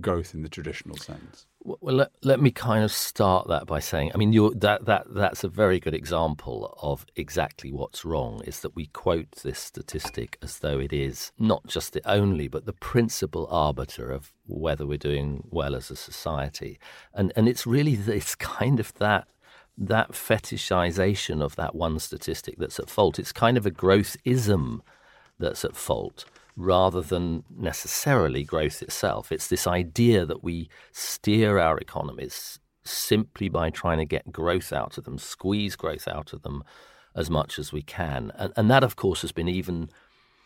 growth 0.00 0.34
in 0.34 0.42
the 0.42 0.48
traditional 0.48 0.96
sense. 0.96 1.46
Well, 1.62 1.96
let, 1.96 2.10
let 2.22 2.40
me 2.40 2.50
kind 2.50 2.84
of 2.84 2.92
start 2.92 3.48
that 3.48 3.66
by 3.66 3.80
saying, 3.80 4.12
I 4.14 4.18
mean, 4.18 4.32
that 4.58 4.84
that 4.84 5.06
that's 5.12 5.42
a 5.42 5.48
very 5.48 5.80
good 5.80 5.94
example 5.94 6.76
of 6.80 7.06
exactly 7.16 7.72
what's 7.72 8.04
wrong. 8.04 8.42
Is 8.44 8.60
that 8.60 8.76
we 8.76 8.86
quote 8.86 9.32
this 9.42 9.58
statistic 9.58 10.38
as 10.42 10.60
though 10.60 10.78
it 10.78 10.92
is 10.92 11.32
not 11.38 11.66
just 11.66 11.92
the 11.92 12.08
only, 12.08 12.46
but 12.46 12.66
the 12.66 12.72
principal 12.72 13.48
arbiter 13.50 14.10
of 14.10 14.32
whether 14.46 14.86
we're 14.86 14.98
doing 14.98 15.42
well 15.50 15.74
as 15.74 15.90
a 15.90 15.96
society, 15.96 16.78
and 17.12 17.32
and 17.34 17.48
it's 17.48 17.66
really 17.66 17.94
it's 17.94 18.34
kind 18.34 18.78
of 18.78 18.94
that 18.94 19.26
that 19.78 20.12
fetishization 20.12 21.42
of 21.42 21.56
that 21.56 21.74
one 21.74 21.98
statistic 21.98 22.56
that's 22.58 22.78
at 22.78 22.88
fault. 22.88 23.18
It's 23.18 23.32
kind 23.32 23.56
of 23.56 23.66
a 23.66 23.70
growth 23.70 24.16
ism 24.24 24.82
that's 25.38 25.64
at 25.64 25.76
fault 25.76 26.24
rather 26.56 27.02
than 27.02 27.44
necessarily 27.54 28.42
growth 28.42 28.82
itself. 28.82 29.30
It's 29.30 29.48
this 29.48 29.66
idea 29.66 30.24
that 30.24 30.42
we 30.42 30.68
steer 30.90 31.58
our 31.58 31.78
economies 31.78 32.58
simply 32.84 33.48
by 33.48 33.70
trying 33.70 33.98
to 33.98 34.04
get 34.04 34.32
growth 34.32 34.72
out 34.72 34.96
of 34.96 35.04
them, 35.04 35.18
squeeze 35.18 35.76
growth 35.76 36.08
out 36.08 36.32
of 36.32 36.42
them 36.42 36.64
as 37.14 37.28
much 37.28 37.58
as 37.58 37.72
we 37.72 37.82
can. 37.82 38.32
And, 38.36 38.52
and 38.56 38.70
that, 38.70 38.84
of 38.84 38.96
course, 38.96 39.22
has 39.22 39.32
been 39.32 39.48
even 39.48 39.90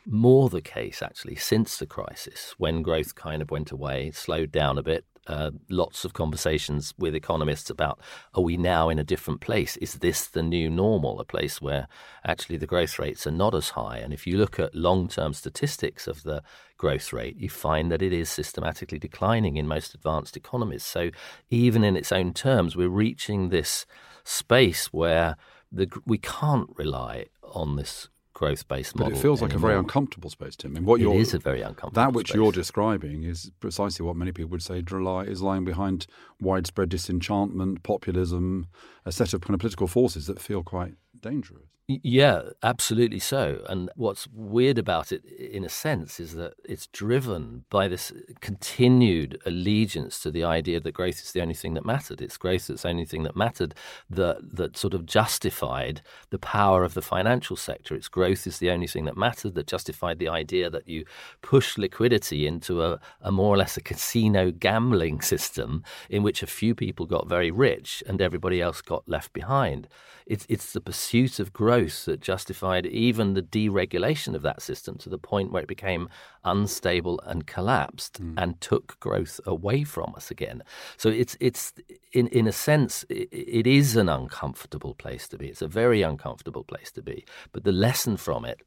more 0.07 0.49
the 0.49 0.63
case 0.63 1.03
actually 1.03 1.37
since 1.37 1.77
the 1.77 1.87
crisis 1.87 2.55
when 2.59 2.83
growth 2.83 3.15
kind 3.15 3.43
of 3.43 3.51
went 3.51 3.71
away, 3.71 4.11
slowed 4.11 4.51
down 4.51 4.79
a 4.79 4.83
bit, 4.83 5.05
uh, 5.31 5.53
lots 5.69 6.05
of 6.05 6.13
conversations 6.13 6.93
with 6.99 7.15
economists 7.15 7.71
about 7.71 8.01
are 8.35 8.43
we 8.43 8.57
now 8.57 8.89
in 8.89 8.99
a 8.99 9.05
different 9.05 9.41
place? 9.41 9.77
Is 9.77 9.95
this 9.95 10.27
the 10.27 10.43
new 10.43 10.69
normal, 10.69 11.21
a 11.21 11.25
place 11.25 11.63
where 11.63 11.87
actually 12.25 12.57
the 12.57 12.67
growth 12.67 12.99
rates 12.99 13.29
are 13.29 13.31
not 13.31 13.55
as 13.55 13.71
high? 13.71 13.99
And 13.99 14.13
if 14.13 14.27
you 14.27 14.37
look 14.37 14.59
at 14.59 14.75
long 14.75 15.07
term 15.07 15.33
statistics 15.33 16.09
of 16.09 16.25
the 16.25 16.43
growth 16.77 17.13
rate, 17.13 17.37
you 17.37 17.49
find 17.49 17.93
that 17.93 18.03
it 18.03 18.13
is 18.13 18.29
systematically 18.29 18.99
declining 18.99 19.57
in 19.57 19.69
most 19.69 19.95
advanced 19.95 20.37
economies. 20.37 20.83
So 20.83 21.11
even 21.49 21.85
in 21.85 21.97
its 21.97 22.11
own 22.11 22.35
terms, 22.35 22.75
we're 22.75 22.89
reaching 22.89 23.51
this 23.51 23.87
space 24.25 24.93
where 24.93 25.37
the, 25.71 25.89
we 26.05 26.19
can't 26.19 26.71
rely 26.75 27.27
on 27.45 27.77
this 27.77 28.09
growth 28.41 28.67
based 28.69 28.97
model. 28.97 29.11
But 29.11 29.19
it 29.19 29.21
feels 29.21 29.43
like 29.43 29.53
anymore. 29.53 29.69
a 29.69 29.73
very 29.73 29.79
uncomfortable 29.79 30.31
space, 30.31 30.57
Tim. 30.57 30.75
And 30.75 30.87
what 30.87 30.99
it 30.99 31.07
is 31.15 31.35
a 31.35 31.39
very 31.39 31.61
uncomfortable. 31.61 31.93
That 31.93 32.15
which 32.15 32.29
space. 32.29 32.37
you're 32.37 32.53
describing 32.53 33.23
is 33.23 33.51
precisely 33.61 34.07
what 34.07 34.17
many 34.17 34.33
people 34.33 34.51
would 34.53 34.63
say 34.63 34.79
is 34.79 35.43
lying 35.43 35.67
behind 35.67 36.07
widespread 36.41 36.89
disenchantment, 36.89 37.83
populism, 37.83 38.67
a 39.05 39.13
set 39.13 39.35
of 39.35 39.41
kind 39.41 39.55
of 39.55 39.61
political 39.61 39.87
forces 39.87 40.27
that 40.27 40.41
feel 40.41 40.63
quite 40.63 40.95
dangerous. 41.21 41.71
Yeah, 42.03 42.43
absolutely 42.63 43.19
so. 43.19 43.65
And 43.69 43.91
what's 43.97 44.29
weird 44.29 44.79
about 44.79 45.11
it, 45.11 45.25
in 45.25 45.65
a 45.65 45.69
sense, 45.69 46.21
is 46.21 46.35
that 46.35 46.55
it's 46.65 46.87
driven 46.87 47.65
by 47.69 47.89
this 47.89 48.13
continued 48.41 49.41
allegiance 49.45 50.21
to 50.21 50.31
the 50.31 50.45
idea 50.45 50.79
that 50.79 50.93
growth 50.93 51.21
is 51.21 51.33
the 51.33 51.41
only 51.41 51.55
thing 51.55 51.75
that 51.75 51.85
mattered. 51.85 52.23
It's 52.23 52.37
growth 52.37 52.69
that's 52.69 52.83
the 52.83 52.91
only 52.91 53.07
thing 53.07 53.25
that 53.25 53.35
mattered 53.35 53.75
that, 54.09 54.57
that 54.57 54.77
sort 54.77 54.95
of 54.95 55.05
justified 55.05 56.01
the 56.31 56.39
power 56.39 56.85
of 56.85 56.95
the 56.95 57.03
financial 57.03 57.57
sector. 57.57 57.97
Its 57.97 58.09
growth 58.09 58.47
is 58.47 58.59
the 58.59 58.71
only 58.71 58.87
thing 58.87 59.05
that 59.07 59.17
mattered 59.17 59.55
that 59.55 59.67
justified 59.67 60.21
the 60.21 60.29
idea 60.29 60.71
that 60.71 60.87
you 60.87 61.05
push 61.43 61.77
liquidity 61.77 62.47
into 62.47 62.85
a, 62.85 63.01
a 63.21 63.33
more 63.33 63.53
or 63.53 63.57
less 63.57 63.77
a 63.77 63.81
casino 63.81 64.53
gambling 64.53 65.21
system 65.23 65.83
in 66.09 66.23
which 66.23 66.30
a 66.31 66.47
few 66.47 66.75
people 66.75 67.07
got 67.07 67.29
very 67.29 67.51
rich 67.51 68.03
and 68.07 68.21
everybody 68.21 68.61
else 68.61 68.81
got 68.81 69.09
left 69.09 69.33
behind. 69.33 69.89
It's, 70.27 70.47
it's 70.49 70.73
the 70.73 70.81
pursuit 70.81 71.41
of 71.41 71.53
growth 71.53 72.05
that 72.05 72.21
justified 72.21 72.87
even 72.87 73.35
the 73.35 73.43
deregulation 73.43 74.35
of 74.35 74.43
that 74.43 74.63
system 74.63 74.97
to 74.99 75.09
the 75.09 75.19
point 75.19 75.51
where 75.51 75.63
it 75.63 75.69
became 75.69 76.09
unstable 76.45 77.21
and 77.27 77.47
collapsed 77.47 78.23
mm. 78.23 78.35
and 78.37 78.61
took 78.61 78.99
growth 79.01 79.41
away 79.45 79.83
from 79.85 80.15
us 80.17 80.31
again. 80.31 80.63
So 80.97 81.09
it's, 81.09 81.37
it's 81.41 81.73
in, 82.13 82.29
in 82.29 82.47
a 82.47 82.53
sense, 82.53 83.05
it, 83.09 83.29
it 83.33 83.67
is 83.67 83.97
an 83.97 84.09
uncomfortable 84.09 84.95
place 84.95 85.27
to 85.29 85.39
be. 85.39 85.49
It's 85.49 85.63
a 85.63 85.69
very 85.69 86.03
uncomfortable 86.03 86.65
place 86.65 86.93
to 86.93 87.03
be. 87.03 87.25
But 87.53 87.65
the 87.65 87.73
lesson 87.73 88.17
from 88.17 88.45
it 88.45 88.61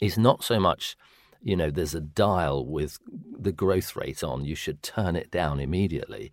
is 0.00 0.18
not 0.18 0.44
so 0.44 0.60
much 0.60 0.96
you 1.42 1.56
know, 1.56 1.70
there's 1.70 1.94
a 1.94 2.00
dial 2.00 2.64
with 2.64 2.98
the 3.06 3.52
growth 3.52 3.96
rate 3.96 4.22
on, 4.22 4.44
you 4.44 4.54
should 4.54 4.82
turn 4.82 5.16
it 5.16 5.30
down 5.30 5.60
immediately. 5.60 6.32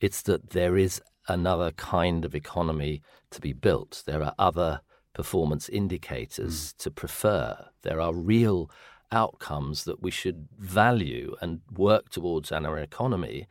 It's 0.00 0.22
that 0.22 0.50
there 0.50 0.76
is 0.76 1.00
another 1.28 1.72
kind 1.72 2.24
of 2.24 2.34
economy 2.34 3.02
to 3.30 3.40
be 3.40 3.52
built. 3.52 4.02
There 4.06 4.22
are 4.22 4.34
other 4.38 4.80
performance 5.14 5.68
indicators 5.68 6.72
mm. 6.72 6.76
to 6.78 6.90
prefer. 6.90 7.66
There 7.82 8.00
are 8.00 8.14
real 8.14 8.70
outcomes 9.10 9.84
that 9.84 10.02
we 10.02 10.10
should 10.10 10.48
value 10.58 11.34
and 11.40 11.60
work 11.72 12.10
towards 12.10 12.52
in 12.52 12.66
our 12.66 12.78
economy. 12.78 13.46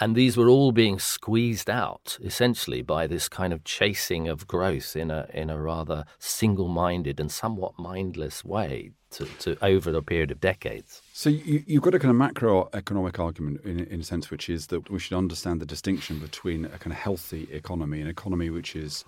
And 0.00 0.14
these 0.14 0.36
were 0.36 0.48
all 0.48 0.70
being 0.70 1.00
squeezed 1.00 1.68
out 1.68 2.18
essentially 2.22 2.82
by 2.82 3.08
this 3.08 3.28
kind 3.28 3.52
of 3.52 3.64
chasing 3.64 4.28
of 4.28 4.46
growth 4.46 4.94
in 4.94 5.10
a 5.10 5.28
in 5.34 5.50
a 5.50 5.60
rather 5.60 6.04
single-minded 6.20 7.18
and 7.18 7.32
somewhat 7.32 7.78
mindless 7.78 8.44
way 8.44 8.92
to, 9.10 9.24
to 9.40 9.58
over 9.60 9.90
a 9.96 10.02
period 10.02 10.30
of 10.30 10.40
decades. 10.40 11.02
So 11.18 11.30
you, 11.30 11.64
have 11.68 11.82
got 11.82 11.96
a 11.96 11.98
kind 11.98 12.12
of 12.12 12.32
macroeconomic 12.32 13.18
argument 13.18 13.62
in, 13.64 13.80
in 13.80 14.02
a 14.02 14.04
sense, 14.04 14.30
which 14.30 14.48
is 14.48 14.68
that 14.68 14.88
we 14.88 15.00
should 15.00 15.16
understand 15.16 15.60
the 15.60 15.66
distinction 15.66 16.20
between 16.20 16.64
a 16.64 16.78
kind 16.78 16.92
of 16.92 16.98
healthy 17.00 17.48
economy, 17.50 18.00
an 18.00 18.06
economy 18.06 18.50
which 18.50 18.76
is 18.76 19.04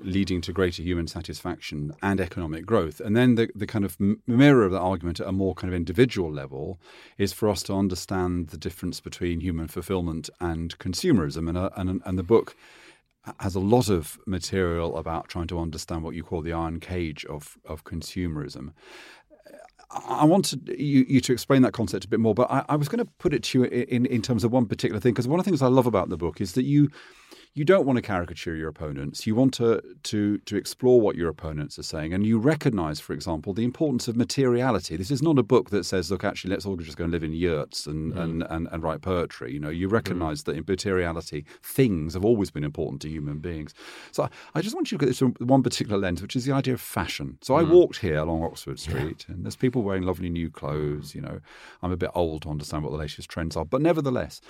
leading 0.00 0.42
to 0.42 0.52
greater 0.52 0.82
human 0.82 1.06
satisfaction 1.06 1.94
and 2.02 2.20
economic 2.20 2.66
growth. 2.66 3.00
And 3.00 3.16
then 3.16 3.36
the, 3.36 3.48
the 3.54 3.66
kind 3.66 3.86
of 3.86 3.96
mirror 4.26 4.64
of 4.66 4.72
that 4.72 4.80
argument 4.80 5.18
at 5.18 5.28
a 5.28 5.32
more 5.32 5.54
kind 5.54 5.72
of 5.72 5.74
individual 5.74 6.30
level 6.30 6.78
is 7.16 7.32
for 7.32 7.48
us 7.48 7.62
to 7.62 7.72
understand 7.72 8.48
the 8.48 8.58
difference 8.58 9.00
between 9.00 9.40
human 9.40 9.66
fulfillment 9.66 10.28
and 10.38 10.78
consumerism. 10.78 11.48
And, 11.48 11.56
uh, 11.56 11.70
and, 11.74 12.02
and 12.04 12.18
the 12.18 12.22
book 12.22 12.54
has 13.40 13.54
a 13.54 13.60
lot 13.60 13.88
of 13.88 14.18
material 14.26 14.98
about 14.98 15.28
trying 15.28 15.46
to 15.48 15.58
understand 15.58 16.02
what 16.02 16.14
you 16.14 16.22
call 16.22 16.42
the 16.42 16.52
iron 16.52 16.80
cage 16.80 17.24
of, 17.24 17.56
of 17.64 17.82
consumerism. 17.84 18.72
I 19.90 20.24
wanted 20.24 20.68
you, 20.68 21.06
you, 21.08 21.20
to 21.20 21.32
explain 21.32 21.62
that 21.62 21.72
concept 21.72 22.04
a 22.04 22.08
bit 22.08 22.20
more, 22.20 22.34
but 22.34 22.50
I, 22.50 22.64
I 22.68 22.76
was 22.76 22.88
going 22.88 23.04
to 23.04 23.10
put 23.18 23.32
it 23.32 23.44
to 23.44 23.58
you 23.60 23.64
in, 23.64 24.06
in 24.06 24.20
terms 24.20 24.42
of 24.42 24.52
one 24.52 24.66
particular 24.66 25.00
thing, 25.00 25.12
because 25.12 25.28
one 25.28 25.38
of 25.38 25.44
the 25.44 25.50
things 25.50 25.62
I 25.62 25.68
love 25.68 25.86
about 25.86 26.08
the 26.08 26.16
book 26.16 26.40
is 26.40 26.52
that 26.52 26.64
you 26.64 26.90
you 27.56 27.64
don't 27.64 27.86
want 27.86 27.96
to 27.96 28.02
caricature 28.02 28.54
your 28.54 28.68
opponents. 28.68 29.26
You 29.26 29.34
want 29.34 29.54
to, 29.54 29.82
to, 30.02 30.36
to 30.36 30.56
explore 30.56 31.00
what 31.00 31.16
your 31.16 31.30
opponents 31.30 31.78
are 31.78 31.82
saying. 31.82 32.12
And 32.12 32.26
you 32.26 32.38
recognize, 32.38 33.00
for 33.00 33.14
example, 33.14 33.54
the 33.54 33.64
importance 33.64 34.08
of 34.08 34.14
materiality. 34.14 34.94
This 34.94 35.10
is 35.10 35.22
not 35.22 35.38
a 35.38 35.42
book 35.42 35.70
that 35.70 35.84
says, 35.84 36.10
look, 36.10 36.22
actually, 36.22 36.50
let's 36.50 36.66
all 36.66 36.76
just 36.76 36.98
go 36.98 37.04
and 37.04 37.12
live 37.14 37.24
in 37.24 37.32
yurts 37.32 37.86
and, 37.86 38.12
mm. 38.12 38.20
and, 38.20 38.42
and, 38.50 38.68
and, 38.70 38.82
write 38.82 39.00
poetry. 39.00 39.54
You 39.54 39.58
know, 39.58 39.70
you 39.70 39.88
recognize 39.88 40.42
mm. 40.42 40.44
that 40.44 40.56
in 40.56 40.64
materiality, 40.68 41.46
things 41.62 42.12
have 42.12 42.26
always 42.26 42.50
been 42.50 42.62
important 42.62 43.00
to 43.02 43.08
human 43.08 43.38
beings. 43.38 43.72
So 44.12 44.28
I 44.54 44.60
just 44.60 44.74
want 44.74 44.92
you 44.92 44.98
to 44.98 45.04
look 45.04 45.08
at 45.08 45.08
this 45.08 45.18
from 45.18 45.34
one 45.38 45.62
particular 45.62 45.98
lens, 45.98 46.20
which 46.20 46.36
is 46.36 46.44
the 46.44 46.52
idea 46.52 46.74
of 46.74 46.80
fashion. 46.82 47.38
So 47.40 47.56
I 47.56 47.62
mm. 47.62 47.70
walked 47.70 48.00
here 48.00 48.18
along 48.18 48.42
Oxford 48.42 48.78
Street, 48.78 49.24
yeah. 49.26 49.34
and 49.34 49.46
there's 49.46 49.56
people 49.56 49.80
wearing 49.80 50.02
lovely 50.02 50.28
new 50.28 50.50
clothes. 50.50 51.14
You 51.14 51.22
know, 51.22 51.40
I'm 51.82 51.90
a 51.90 51.96
bit 51.96 52.10
old 52.14 52.42
to 52.42 52.50
understand 52.50 52.82
what 52.82 52.90
the 52.90 52.98
latest 52.98 53.30
trends 53.30 53.56
are, 53.56 53.64
but 53.64 53.80
nevertheless, 53.80 54.42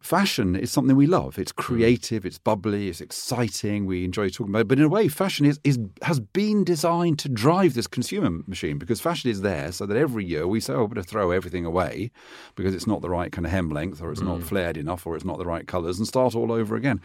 fashion 0.00 0.56
is 0.56 0.72
something 0.72 0.96
we 0.96 1.06
love. 1.06 1.38
It's 1.38 1.52
hmm. 1.52 1.60
creative, 1.60 2.24
it's 2.24 2.38
bubbly, 2.38 2.88
it's 2.88 3.00
exciting. 3.00 3.86
We 3.86 4.04
enjoy 4.04 4.30
talking 4.30 4.52
about 4.52 4.60
it. 4.62 4.68
But 4.68 4.78
in 4.78 4.84
a 4.84 4.88
way, 4.88 5.08
fashion 5.08 5.46
is, 5.46 5.60
is 5.62 5.78
has 6.02 6.20
been 6.20 6.64
designed 6.64 7.18
to 7.20 7.28
drive 7.28 7.74
this 7.74 7.86
consumer 7.86 8.42
machine 8.46 8.78
because 8.78 9.00
fashion 9.00 9.30
is 9.30 9.42
there 9.42 9.72
so 9.72 9.86
that 9.86 9.96
every 9.96 10.24
year 10.24 10.46
we 10.46 10.60
say, 10.60 10.72
oh, 10.72 10.82
we're 10.82 10.88
going 10.88 10.96
to 10.96 11.02
throw 11.02 11.30
everything 11.30 11.64
away 11.64 12.10
because 12.56 12.74
it's 12.74 12.86
not 12.86 13.02
the 13.02 13.10
right 13.10 13.30
kind 13.30 13.46
of 13.46 13.52
hem 13.52 13.68
length 13.68 14.02
or 14.02 14.10
it's 14.10 14.22
mm. 14.22 14.26
not 14.26 14.38
hmm. 14.38 14.44
flared 14.44 14.76
enough 14.76 15.06
or 15.06 15.14
it's 15.14 15.24
not 15.24 15.38
the 15.38 15.46
right 15.46 15.66
colours 15.66 15.98
and 15.98 16.08
start 16.08 16.34
all 16.34 16.50
over 16.50 16.76
again. 16.76 17.00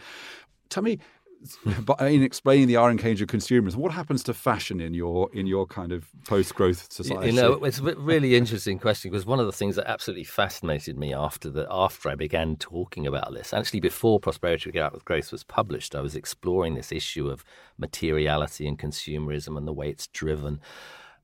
Tell 0.68 0.82
me, 0.82 0.98
but 1.84 2.00
in 2.00 2.22
explaining 2.22 2.66
the 2.66 2.76
iron 2.76 2.98
cage 2.98 3.20
of 3.22 3.28
consumers, 3.28 3.76
what 3.76 3.92
happens 3.92 4.22
to 4.24 4.34
fashion 4.34 4.80
in 4.80 4.94
your 4.94 5.30
in 5.32 5.46
your 5.46 5.66
kind 5.66 5.92
of 5.92 6.08
post 6.26 6.54
growth 6.54 6.90
society? 6.90 7.28
You 7.28 7.32
know, 7.32 7.64
it's 7.64 7.78
a 7.78 7.94
really 7.96 8.36
interesting 8.36 8.78
question 8.78 9.10
because 9.10 9.26
one 9.26 9.40
of 9.40 9.46
the 9.46 9.52
things 9.52 9.76
that 9.76 9.88
absolutely 9.88 10.24
fascinated 10.24 10.98
me 10.98 11.14
after 11.14 11.50
the 11.50 11.66
after 11.70 12.08
I 12.08 12.14
began 12.14 12.56
talking 12.56 13.06
about 13.06 13.32
this, 13.32 13.52
actually 13.52 13.80
before 13.80 14.20
Prosperity 14.20 14.70
Without 14.70 14.92
with 14.92 15.04
Growth 15.04 15.32
was 15.32 15.44
published, 15.44 15.94
I 15.94 16.00
was 16.00 16.16
exploring 16.16 16.74
this 16.74 16.92
issue 16.92 17.28
of 17.28 17.44
materiality 17.78 18.66
and 18.66 18.78
consumerism 18.78 19.56
and 19.56 19.66
the 19.66 19.72
way 19.72 19.88
it's 19.88 20.06
driven, 20.06 20.60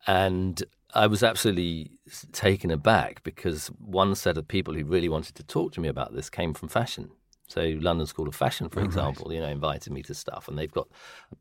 and 0.07 0.62
I 0.95 1.07
was 1.07 1.23
absolutely 1.23 1.93
taken 2.33 2.71
aback 2.71 3.23
because 3.23 3.69
one 3.69 4.14
set 4.14 4.37
of 4.37 4.47
people 4.47 4.75
who 4.75 4.85
really 4.85 5.09
wanted 5.09 5.37
to 5.37 5.43
talk 5.43 5.73
to 5.73 5.81
me 5.81 5.88
about 5.88 6.14
this 6.14 6.29
came 6.29 6.52
from 6.52 6.69
fashion 6.69 7.12
so 7.53 7.77
London 7.81 8.07
School 8.07 8.29
of 8.29 8.35
Fashion, 8.35 8.71
for 8.71 8.81
oh, 8.81 8.85
example, 8.85 9.27
right. 9.27 9.35
you 9.35 9.41
know, 9.41 9.49
invited 9.49 9.93
me 9.93 10.03
to 10.05 10.15
stuff, 10.15 10.49
and 10.49 10.59
they've 10.59 10.73
got 10.73 10.89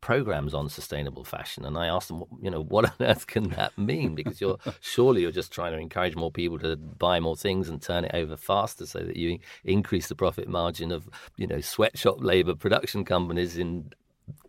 programs 0.02 0.52
on 0.52 0.68
sustainable 0.68 1.24
fashion. 1.24 1.64
And 1.64 1.78
I 1.78 1.86
asked 1.86 2.08
them, 2.08 2.24
you 2.42 2.50
know, 2.50 2.62
what 2.62 2.84
on 2.84 2.92
earth 3.00 3.26
can 3.26 3.48
that 3.50 3.76
mean? 3.78 4.14
Because 4.14 4.38
you're 4.38 4.58
surely 4.80 5.22
you're 5.22 5.32
just 5.32 5.52
trying 5.52 5.72
to 5.72 5.78
encourage 5.78 6.14
more 6.14 6.30
people 6.30 6.58
to 6.58 6.76
buy 6.76 7.18
more 7.18 7.36
things 7.36 7.70
and 7.70 7.80
turn 7.80 8.04
it 8.04 8.10
over 8.12 8.36
faster, 8.36 8.84
so 8.84 8.98
that 8.98 9.16
you 9.16 9.38
increase 9.64 10.08
the 10.08 10.14
profit 10.14 10.48
margin 10.48 10.92
of 10.92 11.08
you 11.36 11.46
know 11.46 11.62
sweatshop 11.62 12.22
labour 12.22 12.54
production 12.54 13.04
companies 13.06 13.56
in 13.56 13.90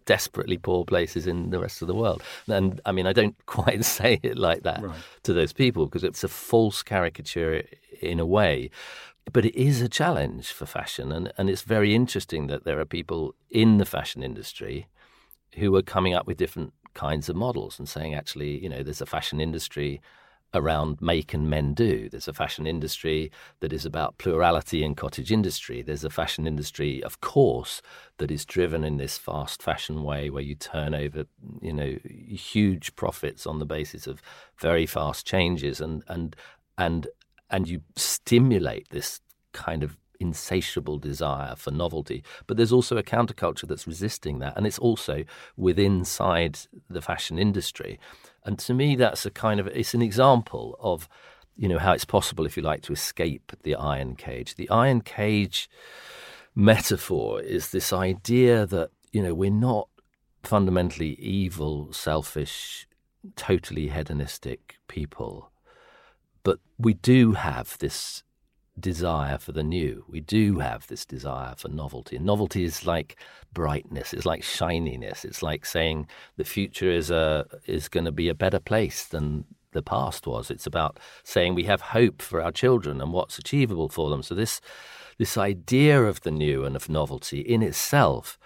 desperately 0.06 0.58
poor 0.58 0.84
places 0.84 1.28
in 1.28 1.50
the 1.50 1.60
rest 1.60 1.82
of 1.82 1.88
the 1.88 1.96
world. 1.96 2.22
And 2.48 2.82
I 2.86 2.92
mean, 2.92 3.08
I 3.08 3.14
don't 3.14 3.38
quite 3.46 3.86
say 3.86 4.20
it 4.22 4.38
like 4.38 4.64
that 4.64 4.84
right. 4.84 4.96
to 5.24 5.34
those 5.34 5.54
people 5.54 5.86
because 5.86 6.04
it's 6.04 6.24
a 6.24 6.28
false 6.28 6.84
caricature 6.84 7.64
in 8.02 8.20
a 8.20 8.26
way. 8.26 8.70
But 9.32 9.46
it 9.46 9.56
is 9.56 9.82
a 9.82 9.90
challenge 9.90 10.52
for 10.52 10.66
fashion, 10.66 11.12
and, 11.12 11.32
and 11.38 11.50
it's 11.50 11.62
very 11.62 11.96
interesting 11.96 12.48
that 12.48 12.66
there 12.66 12.80
are 12.80 12.86
people 12.86 13.36
in 13.50 13.78
the 13.78 13.86
fashion 13.86 14.22
industry 14.22 14.88
who 15.56 15.76
are 15.76 15.82
coming 15.82 16.14
up 16.14 16.28
with 16.28 16.38
different 16.38 16.74
kinds 16.94 17.30
of 17.30 17.36
models 17.36 17.80
and 17.80 17.88
saying, 17.88 18.14
actually, 18.14 18.62
you 18.62 18.70
know, 18.70 18.84
there's 18.84 19.02
a 19.02 19.06
fashion 19.06 19.40
industry 19.40 20.02
around 20.54 21.02
make 21.02 21.34
and 21.34 21.50
men 21.50 21.74
do. 21.74 22.08
There's 22.10 22.28
a 22.28 22.34
fashion 22.34 22.68
industry 22.68 23.32
that 23.60 23.74
is 23.74 23.86
about 23.86 24.18
plurality 24.18 24.84
in 24.84 24.94
cottage 24.94 25.32
industry. 25.32 25.82
There's 25.82 26.04
a 26.04 26.10
fashion 26.10 26.46
industry, 26.46 27.04
of 27.04 27.22
course, 27.22 27.82
that 28.18 28.30
is 28.30 28.46
driven 28.46 28.84
in 28.84 28.98
this 28.98 29.18
fast 29.18 29.64
fashion 29.64 30.04
way 30.04 30.30
where 30.30 30.44
you 30.44 30.56
turn 30.56 30.94
over, 30.94 31.26
you 31.62 31.74
know, 31.74 31.98
huge 32.06 32.96
profits 32.96 33.48
on 33.48 33.60
the 33.60 33.66
basis 33.66 34.06
of 34.06 34.22
very 34.60 34.86
fast 34.86 35.26
changes 35.26 35.82
and 35.82 36.04
and 36.08 36.36
and 36.78 37.08
and 37.50 37.68
you 37.68 37.82
stimulate 37.96 38.90
this 38.90 39.22
kind 39.52 39.84
of 39.84 39.98
insatiable 40.20 40.98
desire 40.98 41.56
for 41.56 41.72
novelty. 41.72 42.24
But 42.48 42.58
there's 42.58 42.72
also 42.72 42.98
a 42.98 43.04
counterculture 43.04 43.68
that's 43.68 43.88
resisting 43.88 44.40
that, 44.40 44.58
and 44.58 44.66
it's 44.66 44.80
also 44.80 45.24
within 45.56 45.98
inside 45.98 46.60
the 46.90 47.02
fashion 47.02 47.38
industry. 47.38 48.00
And 48.46 48.58
to 48.60 48.74
me, 48.74 48.96
that's 48.96 49.26
a 49.26 49.32
kind 49.32 49.60
of 49.60 49.68
it's 49.68 49.94
an 49.94 50.02
example 50.02 50.76
of 50.80 51.08
you 51.56 51.68
know 51.68 51.80
how 51.80 51.94
it's 51.94 52.06
possible, 52.06 52.46
if 52.46 52.58
you 52.58 52.64
like, 52.64 52.82
to 52.84 52.94
escape 52.94 53.52
the 53.64 53.76
iron 53.76 54.16
cage. 54.16 54.56
The 54.56 54.70
iron 54.70 55.02
cage 55.02 55.70
metaphor 56.56 57.42
is 57.42 57.70
this 57.70 57.94
idea 57.94 58.66
that 58.66 58.90
you 59.12 59.22
know 59.22 59.34
we're 59.34 59.52
not 59.52 59.88
fundamentally 60.44 61.14
evil, 61.20 61.94
selfish, 61.94 62.88
totally 63.36 63.90
hedonistic 63.90 64.78
people 64.88 65.53
but 66.44 66.60
we 66.78 66.94
do 66.94 67.34
have 67.34 67.78
this 67.80 68.24
desire 68.80 69.38
for 69.38 69.52
the 69.52 69.64
new. 69.64 70.04
We 70.08 70.20
do 70.20 70.60
have 70.60 70.88
this 70.88 71.06
desire 71.06 71.54
for 71.56 71.70
novelty. 71.70 72.16
And 72.16 72.26
novelty 72.26 72.64
is 72.64 72.86
like 72.86 73.18
brightness, 73.54 74.14
it's 74.14 74.26
like 74.26 74.44
shininess. 74.44 75.26
It's 75.26 75.44
like 75.44 75.66
saying 75.66 76.08
the 76.38 76.44
future 76.44 76.90
is 76.90 77.12
a 77.12 77.46
is 77.66 77.88
going 77.88 78.06
to 78.06 78.12
be 78.12 78.30
a 78.30 78.36
better 78.36 78.60
place 78.60 79.06
than 79.06 79.46
the 79.74 79.84
past 79.84 80.26
was. 80.28 80.50
It's 80.50 80.66
about 80.68 81.00
saying 81.24 81.56
we 81.56 81.64
have 81.64 81.82
hope 81.82 82.22
for 82.22 82.42
our 82.42 82.52
children 82.52 83.02
and 83.02 83.14
what's 83.14 83.38
achievable 83.38 83.90
for 83.90 84.10
them. 84.10 84.24
So 84.24 84.36
this 84.36 84.62
this 85.18 85.38
idea 85.38 86.04
of 86.04 86.22
the 86.22 86.32
new 86.32 86.66
and 86.66 86.76
of 86.76 86.90
novelty 86.90 87.42
in 87.42 87.62
itself 87.62 88.40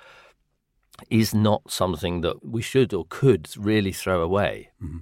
is 1.09 1.33
not 1.33 1.71
something 1.71 2.21
that 2.21 2.45
we 2.45 2.61
should 2.61 2.93
or 2.93 3.05
could 3.07 3.47
really 3.55 3.91
throw 3.91 4.21
away. 4.21 4.71
Mm-hmm. 4.83 4.97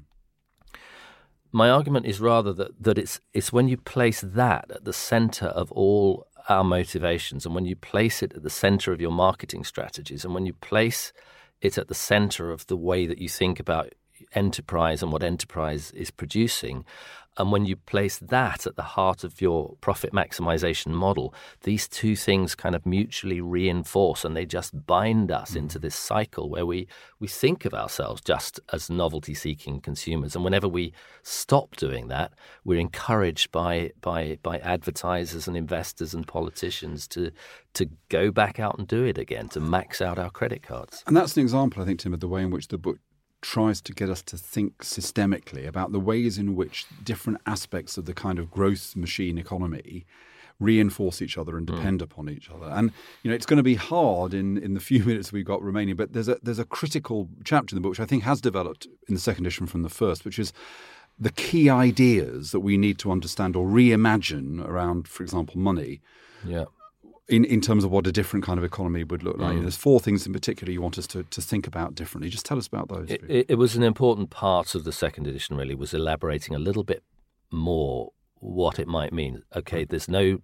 My 1.55 1.69
argument 1.69 2.05
is 2.05 2.19
rather 2.19 2.51
that, 2.51 2.83
that 2.83 2.97
it's 2.97 3.21
it's 3.33 3.53
when 3.53 3.69
you 3.69 3.77
place 3.77 4.19
that 4.19 4.65
at 4.69 4.83
the 4.83 4.91
center 4.91 5.45
of 5.45 5.71
all 5.71 6.27
our 6.49 6.65
motivations 6.65 7.45
and 7.45 7.55
when 7.55 7.63
you 7.63 7.77
place 7.77 8.21
it 8.21 8.33
at 8.33 8.43
the 8.43 8.49
center 8.49 8.91
of 8.91 8.99
your 8.99 9.13
marketing 9.13 9.63
strategies 9.63 10.25
and 10.25 10.33
when 10.33 10.45
you 10.45 10.51
place 10.51 11.13
it 11.61 11.77
at 11.77 11.87
the 11.87 11.95
center 11.95 12.51
of 12.51 12.67
the 12.67 12.75
way 12.75 13.07
that 13.07 13.19
you 13.19 13.29
think 13.29 13.57
about 13.57 13.93
enterprise 14.33 15.01
and 15.01 15.13
what 15.13 15.23
enterprise 15.23 15.91
is 15.91 16.11
producing, 16.11 16.83
and 17.37 17.51
when 17.51 17.65
you 17.65 17.75
place 17.75 18.17
that 18.19 18.65
at 18.65 18.75
the 18.75 18.81
heart 18.81 19.23
of 19.23 19.41
your 19.41 19.75
profit 19.81 20.13
maximization 20.13 20.87
model, 20.87 21.33
these 21.61 21.87
two 21.87 22.15
things 22.15 22.55
kind 22.55 22.75
of 22.75 22.85
mutually 22.85 23.41
reinforce 23.41 24.23
and 24.23 24.35
they 24.35 24.45
just 24.45 24.85
bind 24.85 25.31
us 25.31 25.51
mm. 25.51 25.57
into 25.57 25.79
this 25.79 25.95
cycle 25.95 26.49
where 26.49 26.65
we, 26.65 26.87
we 27.19 27.27
think 27.27 27.65
of 27.65 27.73
ourselves 27.73 28.21
just 28.21 28.59
as 28.71 28.89
novelty 28.89 29.33
seeking 29.33 29.81
consumers. 29.81 30.35
And 30.35 30.45
whenever 30.45 30.67
we 30.67 30.93
stop 31.23 31.75
doing 31.75 32.07
that, 32.07 32.31
we're 32.63 32.79
encouraged 32.79 33.51
by, 33.51 33.91
by, 34.01 34.37
by 34.41 34.59
advertisers 34.59 35.47
and 35.47 35.57
investors 35.57 36.13
and 36.13 36.25
politicians 36.25 37.07
to, 37.09 37.31
to 37.73 37.89
go 38.09 38.31
back 38.31 38.59
out 38.59 38.77
and 38.77 38.87
do 38.87 39.03
it 39.03 39.17
again, 39.17 39.49
to 39.49 39.59
max 39.59 40.01
out 40.01 40.17
our 40.17 40.29
credit 40.29 40.63
cards. 40.63 41.03
And 41.05 41.17
that's 41.17 41.35
an 41.35 41.41
example, 41.41 41.81
I 41.81 41.85
think, 41.85 41.99
Tim, 41.99 42.13
of 42.13 42.21
the 42.21 42.29
way 42.29 42.43
in 42.43 42.49
which 42.49 42.69
the 42.69 42.77
book 42.77 42.99
tries 43.45 43.79
to 43.79 43.93
get 43.93 44.09
us 44.09 44.23
to 44.23 44.37
think 44.37 44.79
systemically 44.79 45.67
about 45.67 45.91
the 45.91 45.99
ways 45.99 46.39
in 46.39 46.55
which 46.55 46.87
different 47.03 47.39
aspects 47.45 47.95
of 47.95 48.05
the 48.05 48.13
kind 48.13 48.39
of 48.39 48.49
growth 48.49 48.95
machine 48.95 49.37
economy 49.37 50.03
reinforce 50.59 51.21
each 51.21 51.37
other 51.37 51.55
and 51.55 51.69
hmm. 51.69 51.75
depend 51.75 51.99
mm. 51.99 52.03
upon 52.03 52.27
each 52.27 52.49
other. 52.49 52.65
And 52.65 52.91
you 53.21 53.29
know, 53.29 53.35
it's 53.35 53.45
going 53.45 53.57
to 53.57 53.63
be 53.63 53.75
hard 53.75 54.33
in, 54.33 54.57
in 54.57 54.73
the 54.73 54.79
few 54.91 55.03
minutes 55.03 55.31
we've 55.31 55.45
got 55.45 55.61
remaining. 55.61 55.95
But 55.95 56.13
there's 56.13 56.27
a 56.27 56.39
there's 56.41 56.57
a 56.57 56.65
critical 56.65 57.29
chapter 57.43 57.75
in 57.75 57.77
the 57.77 57.81
book 57.81 57.91
which 57.91 57.99
I 57.99 58.05
think 58.05 58.23
has 58.23 58.41
developed 58.41 58.87
in 59.07 59.13
the 59.13 59.21
second 59.21 59.45
edition 59.45 59.67
from 59.67 59.83
the 59.83 59.89
first, 59.89 60.25
which 60.25 60.39
is 60.39 60.51
the 61.19 61.31
key 61.31 61.69
ideas 61.69 62.51
that 62.51 62.61
we 62.61 62.77
need 62.77 62.97
to 62.99 63.11
understand 63.11 63.55
or 63.55 63.67
reimagine 63.67 64.67
around, 64.67 65.07
for 65.07 65.21
example, 65.21 65.59
money. 65.59 66.01
Yeah 66.43 66.65
in, 67.27 67.43
in 67.43 67.59
terms 67.59 67.83
of 67.83 67.91
what 67.91 68.05
a 68.05 68.11
different 68.11 68.45
kind 68.45 68.59
of 68.59 68.63
economy 68.63 69.03
would 69.03 69.23
look 69.23 69.37
like. 69.37 69.57
Mm. 69.57 69.61
There's 69.61 69.75
four 69.77 69.99
things 69.99 70.27
in 70.27 70.33
particular 70.33 70.71
you 70.71 70.81
want 70.81 70.97
us 70.97 71.07
to, 71.07 71.23
to 71.23 71.41
think 71.41 71.65
about 71.65 71.95
differently. 71.95 72.29
Just 72.29 72.45
tell 72.45 72.57
us 72.57 72.67
about 72.67 72.89
those. 72.89 73.09
It, 73.09 73.23
it, 73.27 73.45
it, 73.49 73.55
was 73.55 73.75
an 73.75 73.83
important 73.83 74.29
part 74.29 74.75
of 74.75 74.83
the 74.83 74.91
second 74.91 75.25
edition, 75.25 75.57
really, 75.57 75.73
was 75.73 75.93
elaborating 75.93 76.55
a 76.55 76.59
little 76.59 76.83
bit 76.83 77.03
more 77.51 78.11
what 78.35 78.77
it 78.77 78.87
might 78.87 79.11
mean. 79.11 79.41
Okay, 79.55 79.85
there's 79.85 80.07
no 80.07 80.39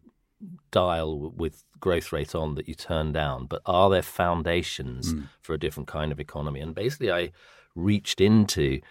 dial 0.72 1.30
with 1.30 1.64
growth 1.80 2.12
rate 2.12 2.34
on 2.34 2.56
that 2.56 2.68
you 2.68 2.74
turn 2.74 3.12
down, 3.12 3.46
but 3.46 3.62
are 3.66 3.90
there 3.92 4.02
foundations 4.02 5.14
mm. 5.14 5.28
for 5.40 5.54
a 5.54 5.60
different 5.60 5.88
kind 5.88 6.12
of 6.12 6.20
economy? 6.20 6.62
And 6.62 6.74
basically, 6.74 7.12
I 7.12 7.32
reached 7.76 8.20
into 8.20 8.82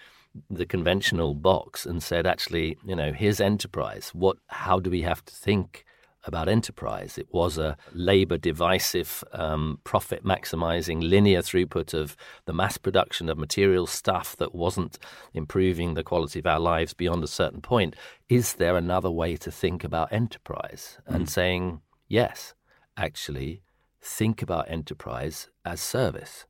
the 0.49 0.65
conventional 0.65 1.35
box 1.35 1.85
and 1.87 2.01
said, 2.01 2.25
actually, 2.25 2.79
you 2.87 2.95
know, 2.95 3.13
here's 3.13 3.41
enterprise. 3.41 4.11
What? 4.15 4.37
How 4.47 4.79
do 4.79 4.91
we 4.91 5.03
have 5.03 5.25
to 5.25 5.35
think? 5.35 5.85
About 6.25 6.49
enterprise. 6.49 7.17
It 7.17 7.29
was 7.33 7.59
a 7.59 7.77
labor 7.93 8.37
divisive, 8.37 9.25
um, 9.33 9.81
profit 9.85 10.25
maximizing, 10.25 11.03
linear 11.03 11.41
throughput 11.41 11.95
of 11.95 12.17
the 12.45 12.53
mass 12.53 12.77
production 12.77 13.29
of 13.29 13.39
material 13.39 13.87
stuff 13.87 14.37
that 14.37 14.55
wasn't 14.55 14.99
improving 15.35 15.95
the 15.95 16.05
quality 16.05 16.39
of 16.39 16.47
our 16.47 16.61
lives 16.61 16.95
beyond 16.95 17.25
a 17.25 17.29
certain 17.29 17.61
point. 17.61 17.97
Is 18.29 18.55
there 18.55 18.77
another 18.77 19.11
way 19.11 19.37
to 19.37 19.51
think 19.51 19.85
about 19.85 20.13
enterprise? 20.13 20.99
Mm. 21.09 21.15
And 21.15 21.31
saying, 21.31 21.81
yes, 22.09 22.55
actually, 22.97 23.63
think 24.03 24.43
about 24.43 24.71
enterprise 24.71 25.49
as 25.65 25.81
service 25.81 26.47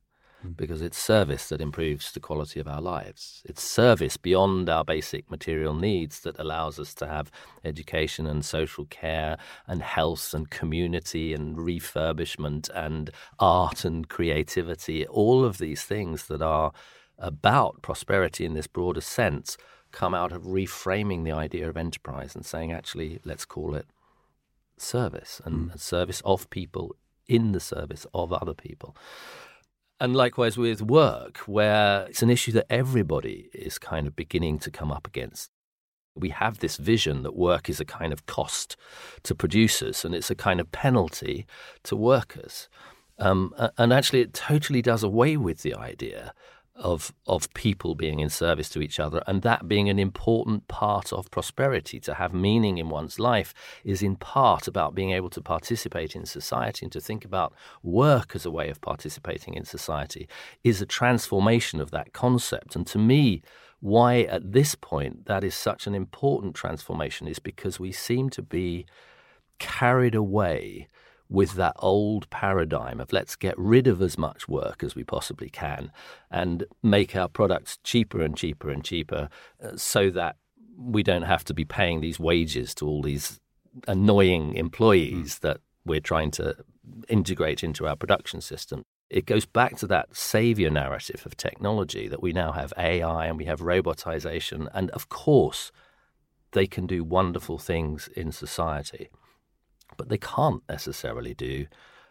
Because 0.55 0.81
it's 0.81 0.97
service 0.97 1.49
that 1.49 1.61
improves 1.61 2.11
the 2.11 2.19
quality 2.19 2.59
of 2.59 2.67
our 2.67 2.81
lives. 2.81 3.41
It's 3.45 3.63
service 3.63 4.17
beyond 4.17 4.69
our 4.69 4.83
basic 4.83 5.29
material 5.29 5.73
needs 5.73 6.21
that 6.21 6.39
allows 6.39 6.79
us 6.79 6.93
to 6.95 7.07
have 7.07 7.31
education 7.63 8.25
and 8.27 8.43
social 8.43 8.85
care 8.85 9.37
and 9.67 9.81
health 9.81 10.33
and 10.33 10.49
community 10.49 11.33
and 11.33 11.57
refurbishment 11.57 12.69
and 12.73 13.11
art 13.39 13.85
and 13.85 14.07
creativity. 14.09 15.05
All 15.07 15.45
of 15.45 15.57
these 15.57 15.83
things 15.83 16.27
that 16.27 16.41
are 16.41 16.71
about 17.17 17.81
prosperity 17.81 18.45
in 18.45 18.53
this 18.53 18.67
broader 18.67 19.01
sense 19.01 19.57
come 19.91 20.13
out 20.13 20.31
of 20.31 20.43
reframing 20.43 21.23
the 21.23 21.31
idea 21.31 21.69
of 21.69 21.77
enterprise 21.77 22.35
and 22.35 22.45
saying, 22.45 22.71
actually, 22.71 23.19
let's 23.25 23.45
call 23.45 23.75
it 23.75 23.85
service 24.77 25.41
and 25.45 25.71
Mm. 25.71 25.79
service 25.79 26.21
of 26.25 26.49
people 26.49 26.95
in 27.27 27.51
the 27.51 27.59
service 27.59 28.05
of 28.13 28.33
other 28.33 28.53
people. 28.53 28.95
And 30.01 30.15
likewise 30.15 30.57
with 30.57 30.81
work, 30.81 31.37
where 31.45 32.07
it's 32.09 32.23
an 32.23 32.31
issue 32.31 32.51
that 32.53 32.65
everybody 32.71 33.51
is 33.53 33.77
kind 33.77 34.07
of 34.07 34.15
beginning 34.15 34.57
to 34.61 34.71
come 34.71 34.91
up 34.91 35.05
against. 35.05 35.51
We 36.15 36.29
have 36.29 36.57
this 36.57 36.77
vision 36.77 37.21
that 37.21 37.35
work 37.35 37.69
is 37.69 37.79
a 37.79 37.85
kind 37.85 38.11
of 38.11 38.25
cost 38.25 38.75
to 39.21 39.35
producers 39.35 40.03
and 40.03 40.15
it's 40.15 40.31
a 40.31 40.35
kind 40.35 40.59
of 40.59 40.71
penalty 40.71 41.45
to 41.83 41.95
workers. 41.95 42.67
Um, 43.19 43.53
and 43.77 43.93
actually, 43.93 44.21
it 44.21 44.33
totally 44.33 44.81
does 44.81 45.03
away 45.03 45.37
with 45.37 45.61
the 45.61 45.75
idea 45.75 46.33
of 46.75 47.13
of 47.27 47.53
people 47.53 47.95
being 47.95 48.19
in 48.19 48.29
service 48.29 48.69
to 48.69 48.81
each 48.81 48.99
other. 48.99 49.23
And 49.27 49.41
that 49.41 49.67
being 49.67 49.89
an 49.89 49.99
important 49.99 50.67
part 50.67 51.11
of 51.13 51.29
prosperity 51.31 51.99
to 52.01 52.15
have 52.15 52.33
meaning 52.33 52.77
in 52.77 52.89
one's 52.89 53.19
life 53.19 53.53
is 53.83 54.01
in 54.01 54.15
part 54.15 54.67
about 54.67 54.95
being 54.95 55.11
able 55.11 55.29
to 55.31 55.41
participate 55.41 56.15
in 56.15 56.25
society. 56.25 56.85
And 56.85 56.91
to 56.93 57.01
think 57.01 57.25
about 57.25 57.53
work 57.83 58.35
as 58.35 58.45
a 58.45 58.51
way 58.51 58.69
of 58.69 58.81
participating 58.81 59.53
in 59.53 59.65
society 59.65 60.27
is 60.63 60.81
a 60.81 60.85
transformation 60.85 61.79
of 61.79 61.91
that 61.91 62.13
concept. 62.13 62.75
And 62.75 62.87
to 62.87 62.97
me 62.97 63.41
why 63.79 64.21
at 64.21 64.51
this 64.51 64.75
point 64.75 65.25
that 65.25 65.43
is 65.43 65.55
such 65.55 65.87
an 65.87 65.95
important 65.95 66.55
transformation 66.55 67.27
is 67.27 67.39
because 67.39 67.79
we 67.79 67.91
seem 67.91 68.29
to 68.29 68.41
be 68.41 68.85
carried 69.57 70.15
away 70.15 70.87
with 71.31 71.53
that 71.53 71.73
old 71.79 72.29
paradigm 72.29 72.99
of 72.99 73.13
let's 73.13 73.37
get 73.37 73.57
rid 73.57 73.87
of 73.87 74.01
as 74.01 74.17
much 74.17 74.49
work 74.49 74.83
as 74.83 74.95
we 74.95 75.03
possibly 75.03 75.49
can 75.49 75.89
and 76.29 76.65
make 76.83 77.15
our 77.15 77.29
products 77.29 77.79
cheaper 77.85 78.21
and 78.21 78.35
cheaper 78.35 78.69
and 78.69 78.83
cheaper 78.83 79.29
uh, 79.63 79.75
so 79.77 80.09
that 80.09 80.35
we 80.77 81.01
don't 81.01 81.21
have 81.21 81.45
to 81.45 81.53
be 81.53 81.63
paying 81.63 82.01
these 82.01 82.19
wages 82.19 82.75
to 82.75 82.85
all 82.85 83.01
these 83.01 83.39
annoying 83.87 84.53
employees 84.55 85.39
that 85.39 85.61
we're 85.85 86.01
trying 86.01 86.31
to 86.31 86.53
integrate 87.07 87.63
into 87.63 87.87
our 87.87 87.95
production 87.95 88.41
system. 88.41 88.83
It 89.09 89.25
goes 89.25 89.45
back 89.45 89.77
to 89.77 89.87
that 89.87 90.13
savior 90.15 90.69
narrative 90.69 91.25
of 91.25 91.37
technology 91.37 92.09
that 92.09 92.21
we 92.21 92.33
now 92.33 92.51
have 92.51 92.73
AI 92.77 93.27
and 93.27 93.37
we 93.37 93.45
have 93.45 93.61
robotization. 93.61 94.67
And 94.73 94.89
of 94.91 95.07
course, 95.07 95.71
they 96.51 96.67
can 96.67 96.87
do 96.87 97.05
wonderful 97.05 97.57
things 97.57 98.09
in 98.15 98.33
society 98.33 99.09
but 100.01 100.09
they 100.09 100.17
can't 100.17 100.63
necessarily 100.67 101.35
do 101.35 101.67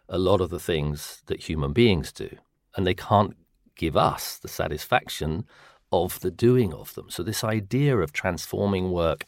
a 0.09 0.16
lot 0.16 0.40
of 0.40 0.50
the 0.50 0.61
things 0.61 1.22
that 1.26 1.48
human 1.48 1.72
beings 1.72 2.12
do. 2.12 2.37
And 2.76 2.87
they 2.87 2.94
can't 2.94 3.37
give 3.74 3.96
us 3.96 4.38
the 4.38 4.46
satisfaction 4.46 5.44
of 5.90 6.20
the 6.20 6.31
doing 6.31 6.72
of 6.72 6.94
them. 6.94 7.11
So, 7.11 7.24
this 7.24 7.42
idea 7.42 7.98
of 7.98 8.12
transforming 8.12 8.92
work, 8.92 9.24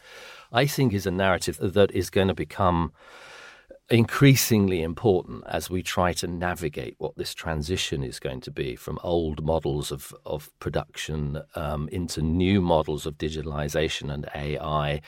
I 0.52 0.66
think, 0.66 0.92
is 0.92 1.06
a 1.06 1.10
narrative 1.10 1.58
that 1.60 1.90
is 1.90 2.08
going 2.08 2.28
to 2.28 2.34
become 2.34 2.92
increasingly 3.90 4.80
important 4.80 5.42
as 5.48 5.68
we 5.68 5.82
try 5.82 6.12
to 6.12 6.28
navigate 6.28 6.94
what 6.98 7.16
this 7.16 7.34
transition 7.34 8.04
is 8.04 8.20
going 8.20 8.42
to 8.42 8.52
be 8.52 8.76
from 8.76 8.96
old 9.02 9.44
models 9.44 9.90
of, 9.90 10.14
of 10.24 10.56
production 10.60 11.42
um, 11.56 11.88
into 11.88 12.22
new 12.22 12.60
models 12.60 13.06
of 13.06 13.18
digitalization 13.18 14.14
and 14.14 14.28
AI. 14.36 15.00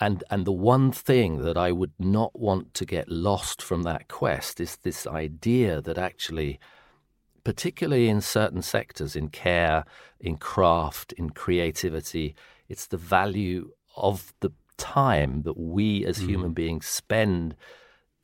And 0.00 0.24
and 0.30 0.44
the 0.44 0.52
one 0.52 0.90
thing 0.90 1.42
that 1.42 1.56
I 1.56 1.70
would 1.70 1.92
not 1.98 2.38
want 2.38 2.74
to 2.74 2.84
get 2.84 3.08
lost 3.08 3.62
from 3.62 3.84
that 3.84 4.08
quest 4.08 4.60
is 4.60 4.76
this 4.76 5.06
idea 5.06 5.80
that 5.80 5.98
actually, 5.98 6.58
particularly 7.44 8.08
in 8.08 8.20
certain 8.20 8.62
sectors, 8.62 9.14
in 9.14 9.28
care, 9.28 9.84
in 10.18 10.36
craft, 10.36 11.12
in 11.12 11.30
creativity, 11.30 12.34
it's 12.68 12.86
the 12.86 12.96
value 12.96 13.70
of 13.96 14.34
the 14.40 14.50
time 14.76 15.42
that 15.42 15.56
we 15.56 16.04
as 16.04 16.18
mm-hmm. 16.18 16.28
human 16.28 16.52
beings 16.52 16.86
spend 16.86 17.54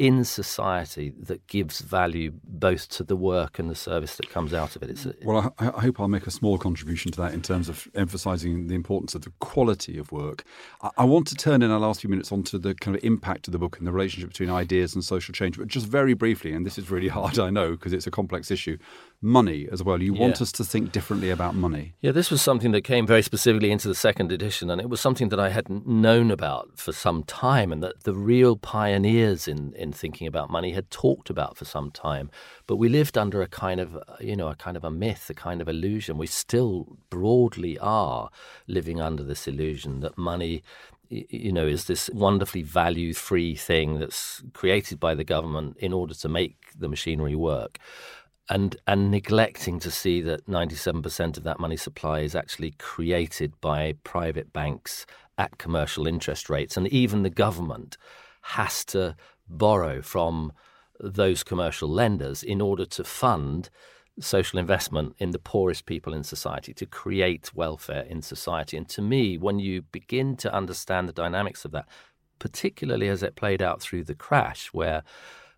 in 0.00 0.24
society 0.24 1.12
that 1.20 1.46
gives 1.46 1.82
value 1.82 2.32
both 2.42 2.88
to 2.88 3.04
the 3.04 3.14
work 3.14 3.58
and 3.58 3.68
the 3.68 3.74
service 3.74 4.16
that 4.16 4.30
comes 4.30 4.54
out 4.54 4.74
of 4.74 4.82
it. 4.82 4.88
It's 4.88 5.06
Well, 5.22 5.54
I, 5.58 5.68
I 5.68 5.80
hope 5.82 6.00
I'll 6.00 6.08
make 6.08 6.26
a 6.26 6.30
small 6.30 6.56
contribution 6.56 7.12
to 7.12 7.20
that 7.20 7.34
in 7.34 7.42
terms 7.42 7.68
of 7.68 7.86
emphasising 7.94 8.68
the 8.68 8.74
importance 8.74 9.14
of 9.14 9.20
the 9.24 9.32
quality 9.40 9.98
of 9.98 10.10
work. 10.10 10.44
I, 10.80 10.88
I 10.96 11.04
want 11.04 11.26
to 11.26 11.34
turn 11.34 11.60
in 11.60 11.70
our 11.70 11.78
last 11.78 12.00
few 12.00 12.08
minutes 12.08 12.32
onto 12.32 12.56
the 12.56 12.74
kind 12.74 12.96
of 12.96 13.04
impact 13.04 13.46
of 13.46 13.52
the 13.52 13.58
book 13.58 13.76
and 13.76 13.86
the 13.86 13.92
relationship 13.92 14.30
between 14.30 14.48
ideas 14.48 14.94
and 14.94 15.04
social 15.04 15.34
change, 15.34 15.58
but 15.58 15.68
just 15.68 15.86
very 15.86 16.14
briefly, 16.14 16.54
and 16.54 16.64
this 16.64 16.78
is 16.78 16.90
really 16.90 17.08
hard, 17.18 17.38
I 17.38 17.50
know, 17.50 17.72
because 17.72 17.92
it's 17.92 18.06
a 18.06 18.10
complex 18.10 18.50
issue. 18.50 18.78
Money 19.20 19.68
as 19.70 19.82
well. 19.82 20.00
You 20.00 20.14
want 20.14 20.40
us 20.40 20.50
to 20.52 20.64
think 20.64 20.92
differently 20.92 21.28
about 21.28 21.54
money. 21.54 21.92
Yeah, 22.00 22.12
this 22.12 22.30
was 22.30 22.40
something 22.40 22.72
that 22.72 22.84
came 22.84 23.06
very 23.06 23.20
specifically 23.20 23.70
into 23.70 23.86
the 23.86 23.94
second 23.94 24.32
edition, 24.32 24.70
and 24.70 24.80
it 24.80 24.88
was 24.88 24.98
something 24.98 25.28
that 25.28 25.38
I 25.38 25.50
hadn't 25.50 25.86
known 25.86 26.30
about 26.30 26.70
for 26.78 26.92
some 26.92 27.24
time, 27.24 27.70
and 27.70 27.82
that 27.82 28.04
the 28.04 28.14
real 28.14 28.56
pioneers 28.56 29.46
in, 29.46 29.74
in 29.74 29.89
thinking 29.92 30.26
about 30.26 30.50
money 30.50 30.72
had 30.72 30.90
talked 30.90 31.31
about 31.31 31.57
for 31.57 31.64
some 31.64 31.90
time. 31.90 32.31
But 32.66 32.76
we 32.76 32.88
lived 32.88 33.18
under 33.18 33.42
a 33.42 33.48
kind 33.48 33.81
of, 33.81 33.96
uh, 33.96 34.00
you 34.20 34.37
know, 34.37 34.48
a 34.48 34.55
kind 34.55 34.76
of 34.76 34.85
a 34.85 34.90
myth, 34.90 35.29
a 35.31 35.35
kind 35.35 35.61
of 35.61 35.68
illusion. 35.68 36.18
We 36.18 36.26
still 36.26 36.98
broadly 37.11 37.79
are 37.79 38.31
living 38.66 39.00
under 39.00 39.22
this 39.22 39.46
illusion 39.46 40.00
that 40.00 40.18
money 40.18 40.62
you 41.12 41.50
know, 41.50 41.66
is 41.66 41.87
this 41.87 42.09
wonderfully 42.11 42.62
value 42.62 43.12
free 43.12 43.57
thing 43.57 43.98
that's 43.98 44.44
created 44.53 45.00
by 45.00 45.12
the 45.16 45.24
government 45.24 45.76
in 45.79 45.92
order 45.92 46.14
to 46.14 46.29
make 46.29 46.57
the 46.79 46.88
machinery 46.88 47.35
work 47.35 47.81
and 48.50 48.76
and 48.87 49.11
neglecting 49.11 49.79
to 49.79 49.90
see 49.90 50.20
that 50.20 50.46
97% 50.46 51.37
of 51.37 51.44
that 51.44 51.61
money 51.61 51.76
supply 51.76 52.20
is 52.20 52.35
actually 52.35 52.72
created 52.72 53.59
by 53.61 53.94
private 54.05 54.53
banks 54.53 55.07
at 55.38 55.57
commercial 55.57 56.07
interest 56.07 56.50
rates 56.50 56.76
and 56.76 56.88
even 56.88 57.22
the 57.22 57.31
government 57.31 57.96
has 58.42 58.85
to 58.85 59.16
borrow 59.50 60.00
from 60.00 60.52
those 60.98 61.42
commercial 61.42 61.88
lenders 61.88 62.42
in 62.42 62.60
order 62.60 62.84
to 62.84 63.04
fund 63.04 63.70
social 64.18 64.58
investment 64.58 65.14
in 65.18 65.30
the 65.30 65.38
poorest 65.38 65.86
people 65.86 66.12
in 66.12 66.22
society 66.22 66.74
to 66.74 66.84
create 66.84 67.54
welfare 67.54 68.02
in 68.02 68.20
society 68.20 68.76
and 68.76 68.88
to 68.88 69.00
me 69.00 69.38
when 69.38 69.58
you 69.58 69.80
begin 69.80 70.36
to 70.36 70.52
understand 70.52 71.08
the 71.08 71.12
dynamics 71.12 71.64
of 71.64 71.70
that 71.70 71.88
particularly 72.38 73.08
as 73.08 73.22
it 73.22 73.34
played 73.34 73.62
out 73.62 73.80
through 73.80 74.04
the 74.04 74.14
crash 74.14 74.68
where 74.72 75.02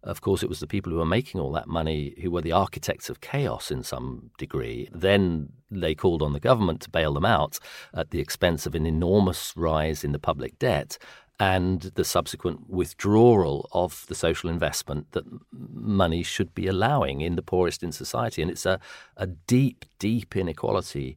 of 0.05 0.21
course, 0.21 0.43
it 0.43 0.49
was 0.49 0.59
the 0.59 0.67
people 0.67 0.91
who 0.91 0.99
were 0.99 1.05
making 1.05 1.41
all 1.41 1.53
that 1.53 1.69
money 1.69 2.15
who 2.21 2.31
were 2.31 2.43
the 2.43 2.53
architects 2.53 3.09
of 3.09 3.21
chaos 3.21 3.71
in 3.71 3.85
some 3.85 4.31
degree. 4.37 4.89
Then 4.93 5.51
they 5.71 5.95
called 5.95 6.23
on 6.23 6.33
the 6.33 6.41
government 6.41 6.81
to 6.83 6.91
bail 6.91 7.15
them 7.15 7.25
out 7.25 7.61
at 7.95 8.11
the 8.11 8.19
expense 8.19 8.67
of 8.67 8.75
an 8.75 8.85
enormous 8.85 9.53
rise 9.57 10.03
in 10.03 10.11
the 10.11 10.19
public 10.19 10.59
debt 10.59 10.99
and 11.41 11.93
the 11.95 12.05
subsequent 12.05 12.69
withdrawal 12.69 13.69
of 13.73 14.05
the 14.09 14.15
social 14.15 14.49
investment 14.49 15.11
that 15.13 15.25
money 15.53 16.23
should 16.23 16.55
be 16.55 16.67
allowing 16.67 17.21
in 17.21 17.37
the 17.37 17.43
poorest 17.43 17.83
in 17.83 17.93
society. 17.93 18.43
And 18.43 18.51
it's 18.51 18.67
a, 18.67 18.79
a 19.17 19.27
deep, 19.27 19.85
deep 19.99 20.37
inequality 20.37 21.17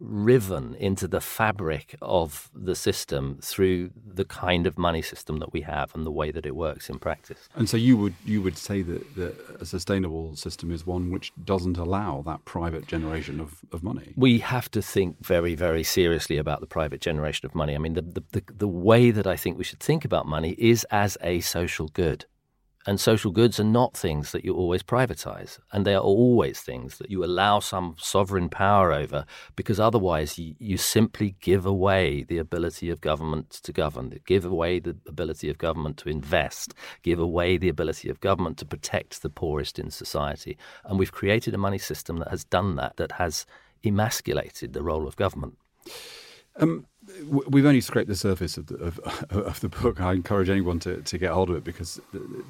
riven 0.00 0.74
into 0.76 1.06
the 1.06 1.20
fabric 1.20 1.94
of 2.00 2.50
the 2.54 2.74
system 2.74 3.38
through 3.42 3.90
the 4.14 4.24
kind 4.24 4.66
of 4.66 4.78
money 4.78 5.02
system 5.02 5.38
that 5.38 5.52
we 5.52 5.60
have 5.60 5.94
and 5.94 6.06
the 6.06 6.10
way 6.10 6.30
that 6.30 6.46
it 6.46 6.56
works 6.56 6.88
in 6.88 6.98
practice. 6.98 7.48
And 7.54 7.68
so 7.68 7.76
you 7.76 7.96
would 7.98 8.14
you 8.24 8.40
would 8.42 8.56
say 8.56 8.82
that, 8.82 9.14
that 9.16 9.34
a 9.60 9.66
sustainable 9.66 10.34
system 10.36 10.70
is 10.72 10.86
one 10.86 11.10
which 11.10 11.32
doesn't 11.44 11.76
allow 11.76 12.22
that 12.22 12.44
private 12.44 12.86
generation 12.86 13.40
of, 13.40 13.60
of 13.72 13.82
money. 13.82 14.14
We 14.16 14.38
have 14.38 14.70
to 14.72 14.82
think 14.82 15.24
very, 15.24 15.54
very 15.54 15.84
seriously 15.84 16.38
about 16.38 16.60
the 16.60 16.66
private 16.66 17.00
generation 17.00 17.46
of 17.46 17.54
money. 17.54 17.74
I 17.74 17.78
mean, 17.78 17.94
the, 17.94 18.02
the, 18.02 18.24
the, 18.32 18.42
the 18.56 18.68
way 18.68 19.10
that 19.10 19.26
I 19.26 19.36
think 19.36 19.58
we 19.58 19.64
should 19.64 19.80
think 19.80 20.04
about 20.04 20.26
money 20.26 20.54
is 20.58 20.84
as 20.90 21.18
a 21.20 21.40
social 21.40 21.88
good. 21.88 22.24
And 22.86 22.98
social 22.98 23.30
goods 23.30 23.60
are 23.60 23.64
not 23.64 23.94
things 23.94 24.32
that 24.32 24.42
you 24.42 24.54
always 24.54 24.82
privatize. 24.82 25.58
And 25.70 25.86
they 25.86 25.94
are 25.94 26.02
always 26.02 26.60
things 26.60 26.96
that 26.96 27.10
you 27.10 27.22
allow 27.22 27.60
some 27.60 27.94
sovereign 27.98 28.48
power 28.48 28.90
over 28.90 29.26
because 29.54 29.78
otherwise 29.78 30.38
you, 30.38 30.54
you 30.58 30.78
simply 30.78 31.36
give 31.40 31.66
away 31.66 32.22
the 32.22 32.38
ability 32.38 32.88
of 32.88 33.02
government 33.02 33.50
to 33.50 33.72
govern, 33.72 34.18
give 34.26 34.46
away 34.46 34.78
the 34.78 34.96
ability 35.06 35.50
of 35.50 35.58
government 35.58 35.98
to 35.98 36.08
invest, 36.08 36.72
give 37.02 37.18
away 37.18 37.58
the 37.58 37.68
ability 37.68 38.08
of 38.08 38.20
government 38.20 38.56
to 38.58 38.64
protect 38.64 39.20
the 39.20 39.30
poorest 39.30 39.78
in 39.78 39.90
society. 39.90 40.56
And 40.84 40.98
we've 40.98 41.12
created 41.12 41.54
a 41.54 41.58
money 41.58 41.78
system 41.78 42.16
that 42.18 42.28
has 42.28 42.44
done 42.44 42.76
that, 42.76 42.96
that 42.96 43.12
has 43.12 43.44
emasculated 43.84 44.72
the 44.72 44.82
role 44.82 45.06
of 45.06 45.16
government. 45.16 45.58
Um, 46.56 46.86
we've 47.48 47.66
only 47.66 47.80
scraped 47.80 48.08
the 48.08 48.16
surface 48.16 48.56
of 48.56 48.66
the, 48.66 48.76
of, 48.76 48.98
of, 49.30 49.60
the 49.60 49.68
book. 49.68 50.00
I 50.00 50.12
encourage 50.12 50.48
anyone 50.48 50.78
to, 50.80 51.02
to 51.02 51.18
get 51.18 51.30
hold 51.30 51.50
of 51.50 51.56
it 51.56 51.64
because 51.64 52.00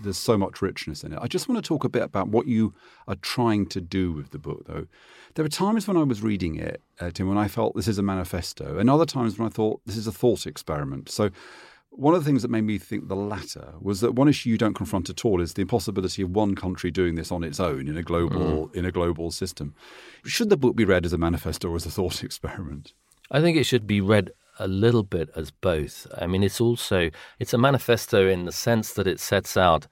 there's 0.03 0.18
so 0.18 0.38
much 0.38 0.62
richness 0.62 1.05
in 1.05 1.12
it. 1.12 1.18
I 1.20 1.27
just 1.27 1.49
want 1.49 1.62
to 1.62 1.66
talk 1.66 1.85
a 1.85 1.88
bit 1.88 2.03
about 2.03 2.29
what 2.29 2.46
you 2.46 2.75
are 3.09 3.16
trying 3.16 3.66
to 3.66 3.81
do 3.81 4.12
with 4.12 4.31
the 4.31 4.38
book, 4.38 4.64
though. 4.66 4.87
There 5.35 5.44
were 5.44 5.49
times 5.49 5.87
when 5.87 5.96
I 5.96 6.03
was 6.03 6.23
reading 6.23 6.57
it, 6.57 6.83
uh, 7.01 7.11
Tim, 7.11 7.29
when 7.29 7.38
I 7.38 7.49
felt 7.49 7.77
this 7.77 7.88
is 7.88 7.99
a 7.99 8.03
manifesto, 8.03 8.79
and 8.79 8.90
other 8.90 9.07
times 9.07 9.38
when 9.38 9.46
I 9.46 9.51
thought 9.51 9.81
this 9.87 9.96
is 9.96 10.07
a 10.07 10.12
thought 10.12 10.46
experiment. 10.46 11.09
So 11.09 11.31
one 11.90 12.14
of 12.14 12.23
the 12.23 12.29
things 12.29 12.42
that 12.42 12.51
made 12.51 12.62
me 12.62 12.79
think 12.79 13.09
the 13.09 13.16
latter 13.16 13.75
was 13.81 14.01
that 14.01 14.14
one 14.14 14.29
issue 14.29 14.51
you 14.51 14.59
don't 14.59 14.75
confront 14.75 15.11
at 15.11 15.25
all 15.25 15.40
is 15.40 15.55
the 15.55 15.62
impossibility 15.62 16.23
of 16.23 16.31
one 16.31 16.55
country 16.55 16.90
doing 16.90 17.16
this 17.16 17.33
on 17.33 17.44
its 17.44 17.61
own 17.61 17.88
in 17.88 17.96
a 17.96 18.03
global 18.03 18.68
mm. 18.68 18.75
in 18.75 18.85
a 18.85 18.92
global 18.92 19.31
system. 19.31 19.75
Should 20.25 20.51
the 20.51 20.57
book 20.57 20.77
be 20.77 20.85
read 20.85 21.05
as 21.05 21.12
a 21.12 21.18
manifesto 21.18 21.68
or 21.68 21.77
as 21.77 21.87
a 21.87 21.90
thought 21.90 22.23
experiment? 22.25 22.92
I 23.31 23.40
think 23.40 23.57
it 23.57 23.64
should 23.64 23.87
be 23.87 24.01
read 24.01 24.33
a 24.61 24.68
little 24.68 25.03
bit 25.03 25.31
as 25.35 25.51
both. 25.51 26.07
I 26.16 26.27
mean, 26.27 26.42
it's 26.42 26.61
also 26.61 27.11
it's 27.38 27.55
a 27.55 27.59
manifesto 27.59 28.29
in 28.29 28.44
the 28.44 28.53
sense 28.53 28.92
that 28.94 29.07
it 29.07 29.18
sets 29.18 29.57
out 29.57 29.87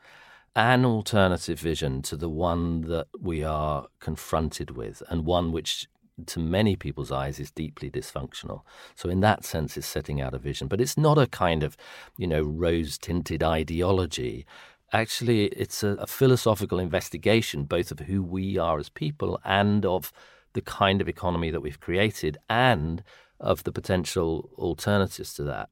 an 0.54 0.84
alternative 0.84 1.58
vision 1.60 2.02
to 2.02 2.16
the 2.16 2.28
one 2.28 2.82
that 2.82 3.06
we 3.20 3.44
are 3.44 3.86
confronted 4.00 4.70
with, 4.72 5.02
and 5.08 5.24
one 5.24 5.52
which 5.52 5.88
to 6.26 6.40
many 6.40 6.74
people's 6.76 7.12
eyes 7.12 7.38
is 7.38 7.50
deeply 7.50 7.90
dysfunctional. 7.90 8.62
So 8.94 9.08
in 9.08 9.20
that 9.20 9.44
sense 9.44 9.76
it's 9.76 9.86
setting 9.86 10.20
out 10.20 10.34
a 10.34 10.38
vision, 10.38 10.68
but 10.68 10.80
it's 10.80 10.96
not 10.96 11.18
a 11.18 11.26
kind 11.26 11.62
of, 11.62 11.76
you 12.16 12.26
know, 12.26 12.42
rose-tinted 12.42 13.42
ideology. 13.42 14.44
Actually, 14.92 15.44
it's 15.46 15.82
a, 15.82 15.90
a 15.90 16.06
philosophical 16.06 16.78
investigation 16.78 17.64
both 17.64 17.90
of 17.90 18.00
who 18.00 18.22
we 18.22 18.58
are 18.58 18.78
as 18.78 18.88
people 18.88 19.40
and 19.44 19.86
of 19.86 20.12
the 20.54 20.62
kind 20.62 21.00
of 21.00 21.08
economy 21.08 21.50
that 21.50 21.60
we've 21.60 21.80
created 21.80 22.38
and 22.48 23.02
of 23.40 23.64
the 23.64 23.72
potential 23.72 24.50
alternatives 24.58 25.34
to 25.34 25.42
that. 25.44 25.70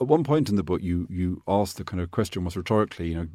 At 0.00 0.06
one 0.06 0.24
point 0.24 0.48
in 0.48 0.56
the 0.56 0.62
book, 0.62 0.82
you 0.82 1.06
you 1.10 1.42
asked 1.48 1.76
the 1.76 1.84
kind 1.84 2.00
of 2.00 2.10
question 2.10 2.44
was 2.44 2.56
rhetorically, 2.56 3.08
you 3.08 3.14
know, 3.14 3.28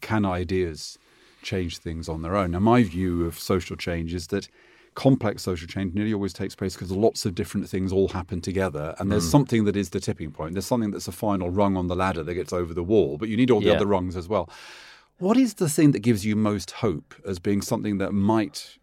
can 0.00 0.24
ideas 0.24 0.98
change 1.42 1.78
things 1.78 2.08
on 2.08 2.22
their 2.22 2.36
own? 2.36 2.52
Now, 2.52 2.60
my 2.60 2.82
view 2.82 3.26
of 3.26 3.38
social 3.38 3.76
change 3.76 4.14
is 4.14 4.28
that 4.28 4.48
complex 4.94 5.42
social 5.42 5.66
change 5.66 5.94
nearly 5.94 6.12
always 6.12 6.32
takes 6.32 6.54
place 6.54 6.74
because 6.74 6.90
lots 6.90 7.24
of 7.24 7.34
different 7.34 7.68
things 7.68 7.92
all 7.92 8.08
happen 8.08 8.40
together, 8.40 8.94
and 8.98 9.10
there's 9.10 9.26
mm. 9.26 9.30
something 9.30 9.64
that 9.64 9.76
is 9.76 9.90
the 9.90 10.00
tipping 10.00 10.30
point. 10.30 10.54
There's 10.54 10.66
something 10.66 10.90
that's 10.90 11.08
a 11.08 11.12
final 11.12 11.50
rung 11.50 11.76
on 11.76 11.88
the 11.88 11.96
ladder 11.96 12.22
that 12.22 12.34
gets 12.34 12.52
over 12.52 12.72
the 12.72 12.84
wall, 12.84 13.18
but 13.18 13.28
you 13.28 13.36
need 13.36 13.50
all 13.50 13.60
the 13.60 13.66
yeah. 13.66 13.74
other 13.74 13.86
rungs 13.86 14.16
as 14.16 14.28
well. 14.28 14.48
What 15.18 15.36
is 15.36 15.54
the 15.54 15.68
thing 15.68 15.90
that 15.92 16.00
gives 16.00 16.24
you 16.24 16.34
most 16.34 16.70
hope 16.70 17.14
as 17.26 17.38
being 17.38 17.60
something 17.60 17.98
that 17.98 18.12
might 18.12 18.78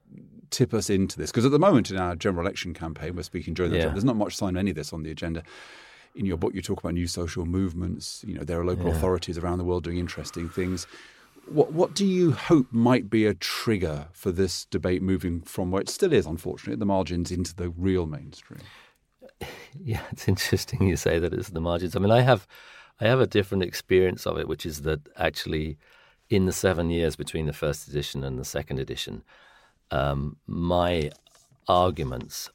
tip 0.50 0.74
us 0.74 0.90
into 0.90 1.18
this? 1.18 1.32
Because 1.32 1.46
at 1.46 1.52
the 1.52 1.60
moment 1.60 1.92
in 1.92 1.98
our 1.98 2.16
general 2.16 2.46
election 2.46 2.74
campaign, 2.74 3.16
we're 3.16 3.24
speaking 3.24 3.54
during 3.54 3.72
the 3.72 3.78
yeah. 3.78 3.88
there's 3.90 4.04
not 4.04 4.16
much 4.16 4.36
sign 4.36 4.56
of 4.56 4.60
any 4.60 4.72
of 4.72 4.76
this 4.76 4.94
on 4.94 5.04
the 5.04 5.12
agenda. 5.12 5.44
In 6.16 6.26
your 6.26 6.38
book, 6.38 6.56
you 6.56 6.62
talk 6.62 6.80
about 6.80 6.94
new 6.94 7.08
social 7.08 7.46
movements. 7.46 8.24
You 8.28 8.36
know, 8.36 8.44
there 8.44 8.60
are 8.60 8.66
local 8.66 8.88
yeah. 8.88 8.96
authorities 8.96 9.38
around 9.38 9.60
the 9.60 9.64
world 9.64 9.84
doing 9.84 9.98
interesting 9.98 10.50
things. 10.50 10.88
What 11.48 11.72
what 11.72 11.94
do 11.94 12.06
you 12.06 12.32
hope 12.32 12.68
might 12.72 13.10
be 13.10 13.26
a 13.26 13.34
trigger 13.34 14.08
for 14.12 14.32
this 14.32 14.66
debate 14.66 15.02
moving 15.02 15.42
from 15.42 15.72
where 15.72 15.82
it 15.82 15.90
still 15.90 16.12
is, 16.12 16.26
unfortunately, 16.26 16.74
at 16.74 16.80
the 16.80 16.86
margins 16.86 17.32
into 17.32 17.56
the 17.56 17.70
real 17.70 18.06
mainstream? 18.06 18.62
Yeah, 19.80 20.02
it's 20.12 20.28
interesting 20.28 20.88
you 20.88 20.96
say 20.96 21.20
that 21.20 21.34
it's 21.34 21.50
the 21.50 21.62
margins. 21.62 21.96
I 21.96 22.00
mean, 22.00 22.10
I 22.10 22.22
have 22.22 22.48
I 23.00 23.08
have 23.08 23.20
a 23.20 23.28
different 23.28 23.64
experience 23.64 24.26
of 24.26 24.38
it, 24.38 24.48
which 24.48 24.66
is 24.66 24.82
that 24.82 25.08
actually, 25.18 25.78
in 26.30 26.46
the 26.46 26.52
seven 26.52 26.90
years 26.90 27.16
between 27.16 27.46
the 27.46 27.54
first 27.54 27.88
edition 27.88 28.24
and 28.24 28.40
the 28.40 28.46
second 28.46 28.80
edition, 28.80 29.24
um, 29.92 30.38
my 30.46 31.12
arguments 31.68 32.50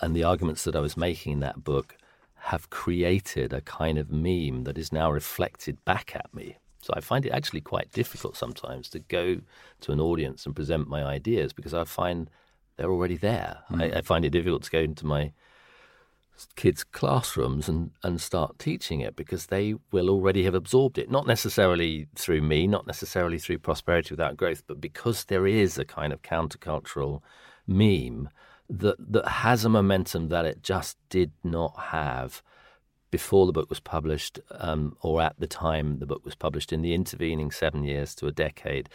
and 0.00 0.14
the 0.14 0.24
arguments 0.24 0.64
that 0.64 0.76
I 0.76 0.80
was 0.80 0.96
making 0.96 1.34
in 1.34 1.40
that 1.40 1.62
book 1.62 1.96
have 2.44 2.70
created 2.70 3.52
a 3.52 3.60
kind 3.60 3.98
of 3.98 4.10
meme 4.10 4.64
that 4.64 4.78
is 4.78 4.92
now 4.92 5.10
reflected 5.10 5.84
back 5.84 6.12
at 6.14 6.32
me. 6.34 6.56
So 6.80 6.94
I 6.96 7.00
find 7.00 7.26
it 7.26 7.32
actually 7.32 7.60
quite 7.60 7.92
difficult 7.92 8.36
sometimes 8.36 8.88
to 8.90 8.98
go 9.00 9.40
to 9.82 9.92
an 9.92 10.00
audience 10.00 10.46
and 10.46 10.56
present 10.56 10.88
my 10.88 11.04
ideas 11.04 11.52
because 11.52 11.74
I 11.74 11.84
find 11.84 12.30
they're 12.76 12.90
already 12.90 13.16
there. 13.16 13.58
Mm. 13.70 13.82
I, 13.94 13.98
I, 13.98 14.00
find 14.00 14.24
it 14.24 14.30
difficult 14.30 14.62
to 14.62 14.70
go 14.70 14.78
into 14.78 15.04
my 15.04 15.32
kids' 16.56 16.84
classrooms 16.84 17.68
and, 17.68 17.90
and 18.02 18.20
start 18.20 18.58
teaching 18.58 19.00
it 19.00 19.16
because 19.16 19.46
they 19.46 19.74
will 19.92 20.10
already 20.10 20.44
have 20.44 20.54
absorbed 20.54 20.98
it. 20.98 21.10
Not 21.10 21.26
necessarily 21.26 22.06
through 22.14 22.42
me, 22.42 22.66
not 22.66 22.86
necessarily 22.86 23.38
through 23.38 23.58
prosperity 23.58 24.12
without 24.12 24.36
growth, 24.36 24.62
but 24.66 24.80
because 24.80 25.24
there 25.24 25.46
is 25.46 25.78
a 25.78 25.84
kind 25.84 26.12
of 26.12 26.22
countercultural 26.22 27.20
meme 27.66 28.28
that 28.68 28.96
that 29.12 29.26
has 29.26 29.64
a 29.64 29.68
momentum 29.68 30.28
that 30.28 30.44
it 30.44 30.62
just 30.62 30.96
did 31.08 31.32
not 31.42 31.78
have 31.78 32.42
before 33.10 33.46
the 33.46 33.52
book 33.52 33.68
was 33.68 33.80
published, 33.80 34.38
um, 34.52 34.96
or 35.02 35.20
at 35.20 35.34
the 35.38 35.46
time 35.46 35.98
the 35.98 36.06
book 36.06 36.24
was 36.24 36.34
published, 36.34 36.72
in 36.72 36.82
the 36.82 36.94
intervening 36.94 37.50
seven 37.50 37.82
years 37.82 38.14
to 38.14 38.26
a 38.26 38.32
decade, 38.32 38.88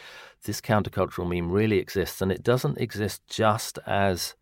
this 0.43 0.61
countercultural 0.61 1.27
meme 1.27 1.51
really 1.51 1.79
exists, 1.79 2.21
and 2.21 2.31
it 2.31 2.43
doesn't 2.43 2.77
exist 2.77 3.21
just 3.27 3.77
as 3.85 4.35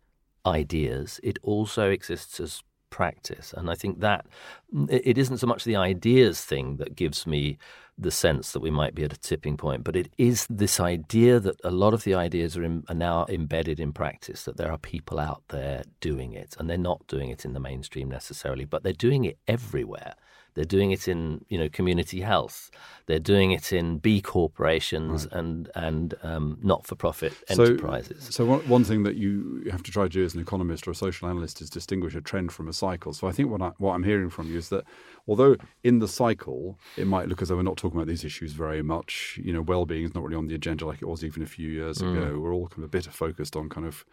ideas; 0.46 1.18
it 1.22 1.38
also 1.42 1.90
exists 1.90 2.38
as 2.38 2.62
practice. 2.94 3.52
And 3.56 3.68
I 3.68 3.74
think 3.74 3.98
that 4.00 4.24
mm, 4.72 4.86
it 5.10 5.18
isn't 5.18 5.38
so 5.38 5.48
much 5.48 5.64
the 5.64 5.74
ideas 5.74 6.40
thing 6.40 6.76
that 6.76 6.94
gives 6.94 7.26
me 7.26 7.58
the 7.98 8.12
sense 8.12 8.52
that 8.52 8.60
we 8.60 8.70
might 8.70 8.94
be 8.94 9.02
at 9.02 9.12
a 9.12 9.18
tipping 9.18 9.56
point, 9.56 9.82
but 9.82 9.96
it 9.96 10.08
is 10.16 10.46
this 10.48 10.78
idea 10.78 11.40
that 11.40 11.56
a 11.64 11.70
lot 11.72 11.92
of 11.92 12.04
the 12.04 12.14
ideas 12.14 12.56
are, 12.56 12.62
in, 12.62 12.84
are, 12.88 12.94
now 12.94 13.26
embedded 13.28 13.80
in 13.80 13.92
practice, 13.92 14.44
that 14.44 14.56
there 14.56 14.70
are 14.70 14.78
people 14.78 15.18
out 15.18 15.42
there 15.48 15.82
doing 16.00 16.32
it, 16.32 16.54
and 16.58 16.70
they're 16.70 16.78
not 16.78 17.04
doing 17.08 17.30
it 17.30 17.44
in 17.44 17.52
the 17.52 17.60
mainstream 17.60 18.08
necessarily, 18.08 18.64
but 18.64 18.82
they're 18.84 18.92
doing 19.08 19.24
it 19.24 19.38
everywhere. 19.48 20.14
They're 20.54 20.64
doing 20.64 20.92
it 20.92 21.08
in 21.08 21.44
you 21.48 21.58
know 21.58 21.68
community 21.68 22.20
health. 22.20 22.70
They're 23.06 23.18
doing 23.18 23.50
it 23.52 23.72
in 23.72 23.98
B 23.98 24.20
corporations 24.20 25.26
right. 25.26 25.38
and 25.38 25.70
and 25.74 26.14
um, 26.22 26.58
not 26.62 26.86
for 26.86 26.94
profit 26.94 27.34
enterprises. 27.48 28.28
So 28.30 28.44
one, 28.44 28.60
one 28.68 28.84
thing 28.84 29.02
that 29.02 29.16
you 29.16 29.68
have 29.70 29.82
to 29.82 29.90
try 29.90 30.04
to 30.04 30.08
do 30.08 30.24
as 30.24 30.34
an 30.34 30.40
economist 30.40 30.86
or 30.86 30.92
a 30.92 30.94
social 30.94 31.28
analyst 31.28 31.60
is 31.60 31.68
distinguish 31.68 32.14
a 32.14 32.20
trend 32.20 32.52
from 32.52 32.68
a 32.68 32.72
cycle. 32.72 33.12
So 33.12 33.26
I 33.26 33.32
think 33.32 33.50
what 33.50 33.60
I, 33.60 33.72
what 33.78 33.94
I'm 33.94 34.04
hearing 34.04 34.30
from 34.30 34.50
you 34.50 34.58
is 34.58 34.68
that 34.68 34.84
although 35.26 35.56
in 35.82 35.98
the 35.98 36.08
cycle 36.08 36.78
it 36.96 37.06
might 37.06 37.28
look 37.28 37.42
as 37.42 37.48
though 37.48 37.56
we're 37.56 37.62
not 37.62 37.76
talking 37.76 37.98
about 37.98 38.08
these 38.08 38.24
issues 38.24 38.52
very 38.52 38.82
much, 38.82 39.38
you 39.42 39.52
know, 39.52 39.62
well-being 39.62 40.04
is 40.04 40.14
not 40.14 40.22
really 40.22 40.36
on 40.36 40.46
the 40.46 40.54
agenda 40.54 40.86
like 40.86 41.02
it 41.02 41.06
was 41.06 41.24
even 41.24 41.42
a 41.42 41.46
few 41.46 41.68
years 41.68 41.98
mm. 41.98 42.10
ago. 42.10 42.38
We're 42.38 42.54
all 42.54 42.68
kind 42.68 42.78
of 42.78 42.84
a 42.84 42.88
bit 42.88 43.06
focused 43.06 43.56
on 43.56 43.68
kind 43.68 43.86
of 43.86 44.04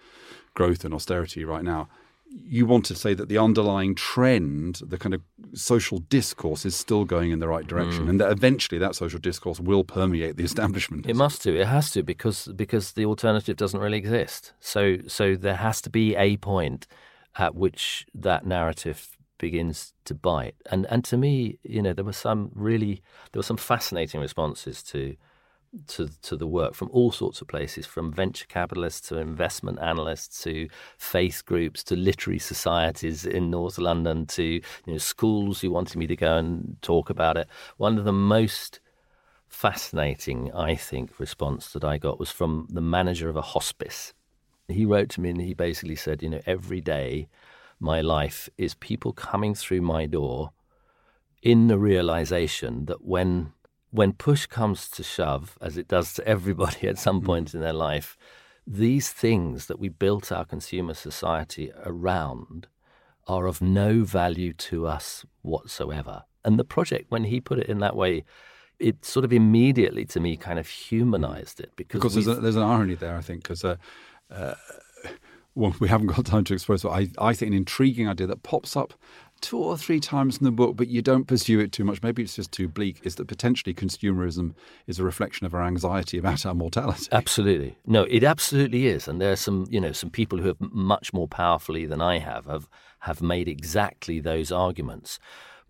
growth 0.54 0.84
and 0.84 0.94
austerity 0.94 1.46
right 1.46 1.64
now 1.64 1.88
you 2.32 2.66
want 2.66 2.86
to 2.86 2.96
say 2.96 3.14
that 3.14 3.30
the 3.30 3.38
underlying 3.38 3.94
trend, 3.94 4.82
the 4.86 4.98
kind 4.98 5.14
of 5.14 5.22
social 5.54 6.00
discourse, 6.00 6.66
is 6.66 6.76
still 6.76 7.04
going 7.04 7.32
in 7.32 7.40
the 7.40 7.48
right 7.48 7.68
direction, 7.68 8.06
mm. 8.06 8.10
and 8.10 8.22
that 8.22 8.32
eventually 8.32 8.80
that 8.80 8.96
social 8.96 9.20
discourse 9.20 9.60
will 9.60 9.84
permeate 9.84 10.38
the 10.38 10.44
establishment. 10.44 11.06
It 11.08 11.16
must 11.16 11.44
do. 11.44 11.56
It 11.56 11.68
has 11.68 11.92
to 11.92 12.04
because 12.04 12.48
because 12.56 12.94
the 12.94 13.06
alternative 13.06 13.58
doesn't 13.58 13.80
really 13.80 13.98
exist. 13.98 14.54
So 14.60 14.98
so 15.08 15.36
there 15.36 15.58
has 15.58 15.82
to 15.82 15.90
be 15.90 16.16
a 16.16 16.38
point 16.38 16.88
at 17.38 17.56
which 17.56 18.06
that 18.14 18.46
narrative 18.46 19.18
begins 19.38 19.94
to 20.06 20.16
bite. 20.16 20.56
And 20.70 20.86
and 20.90 21.04
to 21.06 21.18
me, 21.18 21.60
you 21.64 21.82
know, 21.82 21.94
there 21.94 22.06
were 22.06 22.14
some 22.14 22.52
really 22.54 23.02
there 23.32 23.40
were 23.40 23.44
some 23.44 23.58
fascinating 23.58 24.22
responses 24.22 24.82
to 24.84 25.16
to 25.88 26.10
to 26.22 26.36
the 26.36 26.48
work 26.48 26.74
from 26.74 26.90
all 26.92 27.12
sorts 27.12 27.42
of 27.42 27.48
places, 27.48 27.86
from 27.86 28.12
venture 28.12 28.46
capitalists 28.48 29.08
to 29.10 29.18
investment 29.18 29.80
analysts 29.80 30.44
to 30.44 30.68
faith 30.98 31.44
groups 31.46 31.84
to 31.86 31.96
literary 31.96 32.40
societies 32.40 33.26
in 33.26 33.50
North 33.50 33.78
London 33.78 34.26
to 34.28 34.44
you 34.44 34.64
know 34.88 34.98
schools 34.98 35.62
who 35.62 35.72
wanted 35.72 35.98
me 35.98 36.08
to 36.08 36.16
go 36.16 36.38
and 36.38 36.78
talk 36.82 37.10
about 37.10 37.38
it. 37.38 37.48
One 37.78 37.98
of 37.98 38.06
the 38.06 38.14
most 38.14 38.80
fascinating, 39.48 40.52
I 40.54 40.76
think, 40.76 41.20
response 41.20 41.74
that 41.74 41.84
I 41.84 41.98
got 41.98 42.20
was 42.20 42.32
from 42.32 42.68
the 42.70 42.82
manager 42.82 43.30
of 43.30 43.36
a 43.36 43.42
hospice. 43.42 44.14
He 44.68 44.86
wrote 44.86 45.10
to 45.10 45.22
me 45.22 45.30
and 45.30 45.42
he 45.42 45.54
basically 45.54 45.98
said, 45.98 46.24
you 46.24 46.30
know, 46.30 46.42
every 46.46 46.80
day 46.80 47.28
my 47.80 48.00
life 48.00 48.48
is 48.58 48.74
people 48.76 49.12
coming 49.12 49.54
through 49.54 49.82
my 49.82 50.06
door 50.06 50.52
in 51.44 51.68
the 51.68 51.78
realization 51.78 52.86
that 52.86 53.04
when 53.04 53.52
when 53.92 54.14
push 54.14 54.46
comes 54.46 54.90
to 54.90 55.04
shove, 55.04 55.58
as 55.62 55.78
it 55.78 55.88
does 55.88 56.14
to 56.14 56.28
everybody 56.28 56.88
at 56.88 56.98
some 56.98 57.22
mm. 57.22 57.26
point 57.26 57.54
in 57.54 57.62
their 57.62 57.74
life, 57.74 58.18
these 58.66 59.10
things 59.10 59.68
that 59.68 59.80
we 59.80 59.90
built 59.90 60.32
our 60.32 60.46
consumer 60.46 60.94
society 60.94 61.72
around 61.86 62.68
are 63.28 63.48
of 63.48 63.62
no 63.62 64.04
value 64.04 64.54
to 64.54 64.88
us 64.88 65.26
whatsoever. 65.42 66.24
And 66.44 66.58
the 66.58 66.64
project, 66.64 67.12
when 67.12 67.26
he 67.26 67.40
put 67.40 67.60
it 67.60 67.68
in 67.68 67.80
that 67.80 67.96
way, 67.96 68.24
it 68.80 69.06
sort 69.06 69.26
of 69.26 69.32
immediately 69.32 70.06
to 70.06 70.20
me 70.20 70.36
kind 70.36 70.58
of 70.58 70.68
humanized 70.68 71.60
it 71.60 71.72
because, 71.76 72.00
because 72.00 72.14
there's, 72.16 72.28
a, 72.28 72.42
there's, 72.42 72.56
an 72.56 72.64
irony 72.64 72.96
there, 72.96 73.16
I 73.16 73.22
think, 73.22 73.44
because 73.44 73.64
uh, 73.64 73.76
uh, 74.32 74.56
well, 75.56 75.76
we 75.80 75.88
haven't 75.88 76.08
got 76.08 76.26
time 76.26 76.44
to 76.46 76.54
explore. 76.54 76.78
but 76.82 76.90
I, 76.90 77.10
I 77.20 77.34
think 77.34 77.52
an 77.52 77.58
intriguing 77.58 78.08
idea 78.08 78.28
that 78.28 78.44
pops 78.44 78.76
up 78.76 78.94
two 79.42 79.58
or 79.58 79.78
three 79.78 80.00
times 80.00 80.38
in 80.38 80.44
the 80.44 80.52
book, 80.52 80.76
but 80.76 80.88
you 80.88 81.02
don't 81.02 81.26
pursue 81.26 81.60
it 81.60 81.72
too 81.72 81.84
much. 81.84 82.02
Maybe 82.02 82.24
it's 82.24 82.36
just 82.36 82.52
too 82.52 82.68
bleak. 82.68 83.00
Is 83.04 83.16
that 83.16 83.28
potentially 83.28 83.74
consumerism 83.74 84.54
is 84.88 85.00
a 85.00 85.04
reflection 85.04 85.46
of 85.46 85.54
our 85.54 85.64
anxiety 85.64 86.18
about 86.18 86.46
our 86.46 86.54
mortality? 86.54 87.08
Absolutely, 87.12 87.78
no, 87.86 88.04
it 88.04 88.24
absolutely 88.24 88.88
is. 88.88 89.08
And 89.08 89.20
there 89.20 89.32
are 89.32 89.38
some, 89.38 89.68
you 89.70 89.82
know, 89.82 89.92
some 89.92 90.10
people 90.10 90.40
who 90.40 90.48
have 90.48 90.62
much 90.62 91.14
more 91.14 91.28
powerfully 91.28 91.86
than 91.86 92.02
I 92.02 92.20
have 92.20 92.46
have 92.46 92.70
have 93.00 93.22
made 93.22 93.48
exactly 93.48 94.20
those 94.20 94.52
arguments 94.52 95.20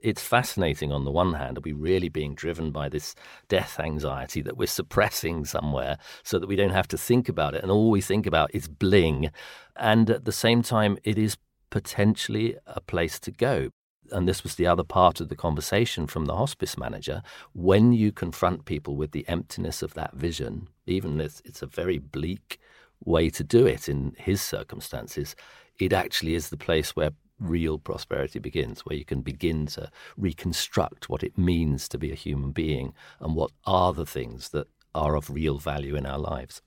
it's 0.02 0.24
fascinating 0.24 0.92
on 0.92 1.06
the 1.06 1.12
one 1.12 1.34
hand, 1.34 1.58
are 1.58 1.62
we 1.62 1.74
really 1.74 2.10
being 2.10 2.34
driven 2.34 2.72
by 2.72 2.90
this 2.90 3.16
death 3.48 3.80
anxiety 3.80 4.42
that 4.42 4.58
we're 4.58 4.68
suppressing 4.68 5.46
somewhere 5.46 5.98
so 6.24 6.40
that 6.40 6.48
we 6.48 6.56
don't 6.56 6.72
have 6.72 6.88
to 6.90 6.98
think 6.98 7.30
about 7.30 7.56
it 7.56 7.62
and 7.62 7.72
all 7.72 7.90
we 7.90 8.02
think 8.02 8.26
about 8.26 8.54
is 8.54 8.68
bling. 8.68 9.32
And 9.76 10.10
at 10.10 10.26
the 10.26 10.32
same 10.32 10.62
time, 10.64 10.98
it 11.04 11.18
is 11.18 11.38
potentially 11.72 12.56
a 12.68 12.80
place 12.80 13.20
to 13.22 13.32
go. 13.32 13.72
And 14.12 14.28
this 14.28 14.44
was 14.44 14.56
the 14.56 14.68
other 14.68 14.84
part 14.84 15.22
of 15.22 15.30
the 15.30 15.36
conversation 15.36 16.06
from 16.06 16.26
the 16.26 16.36
hospice 16.36 16.78
manager. 16.78 17.24
When 17.54 17.94
you 17.94 18.12
confront 18.12 18.66
people 18.66 18.96
with 18.96 19.12
the 19.12 19.28
emptiness 19.28 19.82
of 19.82 19.94
that 19.96 20.14
vision, 20.14 20.68
even 20.86 21.20
if 21.20 21.42
it's 21.46 21.62
a 21.64 21.68
very 21.68 21.98
bleak 21.98 22.60
way 23.04 23.30
to 23.32 23.44
do 23.44 23.66
it 23.66 23.90
in 23.90 24.14
his 24.18 24.42
circumstances, 24.42 25.36
it 25.80 25.94
actually 25.94 26.36
is 26.36 26.50
the 26.50 26.58
place 26.58 26.96
where 26.96 27.12
real 27.40 27.80
prosperity 27.80 28.38
begins, 28.38 28.82
where 28.82 28.98
you 28.98 29.06
can 29.06 29.22
begin 29.22 29.66
to 29.66 29.90
reconstruct 30.18 31.10
what 31.10 31.24
it 31.24 31.38
means 31.38 31.88
to 31.88 31.98
be 31.98 32.12
a 32.12 32.16
human 32.16 32.52
being 32.52 32.94
and 33.20 33.36
what 33.36 33.52
are 33.66 33.94
the 33.94 34.06
things 34.06 34.50
that 34.50 34.68
are 34.94 35.16
of 35.16 35.30
real 35.30 35.58
value 35.58 35.96
in 35.96 36.06
our 36.06 36.20
lives. 36.20 36.62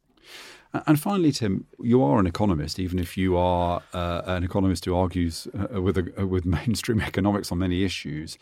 And 0.86 0.98
finally, 0.98 1.30
Tim, 1.30 1.66
you 1.80 2.02
are 2.02 2.18
an 2.18 2.26
economist, 2.26 2.80
even 2.80 2.98
if 2.98 3.16
you 3.16 3.36
are 3.36 3.82
uh, 3.92 4.22
an 4.26 4.42
economist 4.42 4.84
who 4.84 4.96
argues 4.96 5.46
uh, 5.54 5.80
with 5.80 5.96
a, 5.96 6.12
uh, 6.20 6.26
with 6.26 6.44
mainstream 6.58 7.00
economics 7.00 7.52
on 7.52 7.58
many 7.58 7.84
issues. 7.84 8.38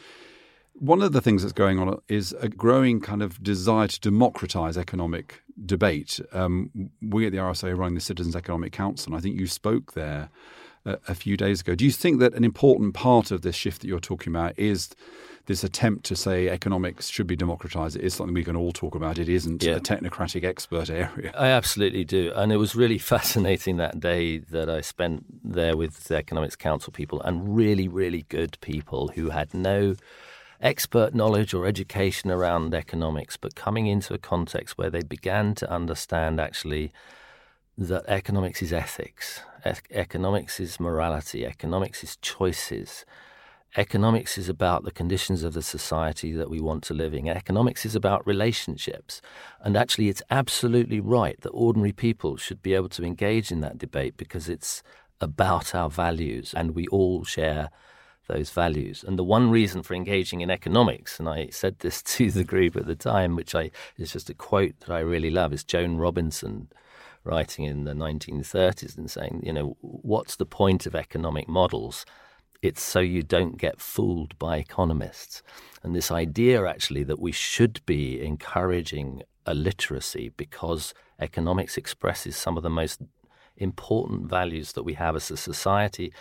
One 0.75 1.03
of 1.03 1.13
the 1.13 1.21
things 1.21 1.43
that's 1.43 1.53
going 1.53 1.79
on 1.79 2.01
is 2.09 2.33
a 2.41 2.49
growing 2.49 3.01
kind 3.01 3.23
of 3.23 3.43
desire 3.43 3.89
to 3.89 4.01
democratize 4.01 4.79
economic 4.79 5.43
debate. 5.67 6.19
Um, 6.33 6.91
we 7.03 7.27
at 7.27 7.33
the 7.33 7.39
RSA 7.39 7.71
are 7.71 7.77
running 7.77 7.95
the 7.95 8.01
Citizens 8.01 8.35
Economic 8.35 8.73
Council, 8.73 9.13
and 9.13 9.19
I 9.19 9.21
think 9.21 9.39
you 9.39 9.47
spoke 9.47 9.93
there 9.93 10.31
a, 10.87 10.99
a 11.09 11.15
few 11.15 11.37
days 11.37 11.61
ago. 11.61 11.75
Do 11.75 11.85
you 11.85 11.93
think 11.93 12.19
that 12.21 12.33
an 12.33 12.45
important 12.45 12.95
part 12.95 13.31
of 13.31 13.43
this 13.43 13.55
shift 13.55 13.83
that 13.83 13.89
you're 13.89 14.01
talking 14.01 14.33
about 14.33 14.59
is 14.59 14.89
this 15.47 15.65
attempt 15.65 16.05
to 16.07 16.17
say 16.17 16.49
economics 16.49 17.09
should 17.09 17.27
be 17.27 17.37
democratized. 17.37 17.97
It 17.97 18.03
is 18.03 18.15
something 18.15 18.35
we 18.35 18.45
can 18.45 18.57
all 18.57 18.73
talk 18.73 18.95
about. 18.95 19.19
It 19.19 19.29
isn't 19.29 19.63
yeah. 19.63 19.75
a 19.75 19.81
technocratic 19.81 20.45
expert 20.45 20.89
area. 20.89 21.33
I 21.37 21.49
absolutely 21.49 22.05
do. 22.05 22.33
And 22.35 22.53
it 22.53 22.59
was 22.59 22.77
really 22.77 22.99
fascinating 23.15 23.77
that 23.79 23.99
day 23.99 24.39
that 24.39 24.71
I 24.71 24.81
spent 24.81 25.25
there 25.45 25.77
with 25.77 26.05
the 26.05 26.17
Economics 26.17 26.57
Council 26.57 26.93
people 26.93 27.21
and 27.23 27.57
really, 27.57 27.89
really 27.89 28.25
good 28.29 28.57
people 28.61 29.09
who 29.09 29.31
had 29.31 29.53
no 29.53 29.97
expert 30.61 31.13
knowledge 31.13 31.53
or 31.53 31.67
education 31.67 32.31
around 32.31 32.73
economics, 32.73 33.37
but 33.37 33.57
coming 33.57 33.89
into 33.89 34.15
a 34.15 34.19
context 34.19 34.79
where 34.79 34.91
they 34.91 35.03
began 35.03 35.55
to 35.57 35.71
understand 35.71 36.41
actually 36.41 36.93
that 37.77 38.05
economics 38.07 38.63
is 38.63 38.73
ethics, 38.73 39.41
e- 39.67 39.73
economics 39.91 40.61
is 40.61 40.79
morality, 40.79 41.45
economics 41.45 42.05
is 42.05 42.17
choices. 42.17 43.05
Economics 43.77 44.37
is 44.37 44.51
about 44.51 44.85
the 44.85 44.91
conditions 44.91 45.43
of 45.43 45.55
the 45.55 45.63
society 45.63 46.33
that 46.33 46.51
we 46.51 46.61
want 46.61 46.83
to 46.85 46.93
live 46.93 47.15
in. 47.15 47.27
Economics 47.27 47.87
is 47.87 47.95
about 47.95 48.27
relationships. 48.27 49.23
And 49.63 49.79
actually, 49.79 50.11
it's 50.11 50.23
absolutely 50.31 51.01
right 51.01 51.41
that 51.41 51.51
ordinary 51.51 51.93
people 51.93 52.37
should 52.37 52.61
be 52.61 52.75
able 52.75 52.91
to 52.91 53.05
engage 53.05 53.51
in 53.51 53.61
that 53.61 53.79
debate 53.79 54.19
because 54.19 54.51
it's 54.51 54.83
about 55.23 55.75
our 55.75 55.89
values 55.89 56.53
and 56.55 56.73
we 56.75 56.87
all 56.89 57.25
share 57.25 57.71
those 58.29 58.51
values. 58.51 59.03
And 59.07 59.19
the 59.19 59.25
one 59.25 59.51
reason 59.51 59.83
for 59.83 59.95
engaging 59.95 60.43
in 60.43 60.51
economics, 60.51 61.19
and 61.19 61.27
I 61.27 61.49
said 61.49 61.79
this 61.79 62.03
to 62.15 62.31
the 62.31 62.45
group 62.45 62.77
at 62.77 62.87
the 62.87 62.95
time, 62.95 63.37
which 63.37 63.55
I 63.55 63.71
is 63.97 64.13
just 64.13 64.29
a 64.29 64.35
quote 64.35 64.81
that 64.81 64.91
I 64.91 65.01
really 65.01 65.31
love, 65.31 65.53
is 65.55 65.65
Joan 65.65 65.97
Robinson 65.97 66.69
writing 67.25 67.65
in 67.65 67.85
the 67.85 67.95
1930s 67.95 68.99
and 68.99 69.11
saying, 69.11 69.43
you 69.45 69.53
know, 69.53 69.77
what's 69.81 70.37
the 70.37 70.45
point 70.45 70.85
of 70.85 70.95
economic 70.95 71.49
models? 71.49 72.05
It's 72.63 72.83
so 72.83 73.01
you 73.01 73.23
don't 73.25 73.59
get 73.59 73.81
fooled 73.81 74.39
by 74.39 74.57
economists. 74.57 75.43
And 75.83 75.95
this 75.95 76.13
idea, 76.13 76.65
actually, 76.65 77.03
that 77.05 77.19
we 77.19 77.33
should 77.33 77.85
be 77.87 78.25
encouraging 78.25 79.23
a 79.45 79.53
literacy 79.53 80.31
because 80.37 80.95
economics 81.19 81.77
expresses 81.77 82.37
some 82.37 82.57
of 82.57 82.63
the 82.63 82.71
most 82.71 83.03
important 83.57 84.31
values 84.31 84.73
that 84.73 84.85
we 84.85 84.95
have 84.95 85.17
as 85.17 85.31
a 85.31 85.37
society 85.37 86.13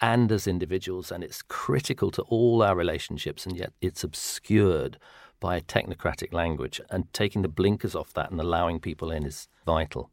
and 0.00 0.32
as 0.32 0.46
individuals, 0.46 1.12
and 1.12 1.22
it's 1.22 1.42
critical 1.42 2.10
to 2.10 2.22
all 2.22 2.62
our 2.62 2.74
relationships, 2.74 3.46
and 3.46 3.56
yet 3.56 3.72
it's 3.80 4.02
obscured 4.02 4.98
by 5.38 5.56
a 5.56 5.60
technocratic 5.60 6.32
language. 6.32 6.80
And 6.90 7.12
taking 7.12 7.42
the 7.42 7.48
blinkers 7.48 7.94
off 7.94 8.12
that 8.14 8.30
and 8.30 8.40
allowing 8.40 8.80
people 8.80 9.10
in 9.10 9.24
is 9.24 9.48
vital. 9.64 10.10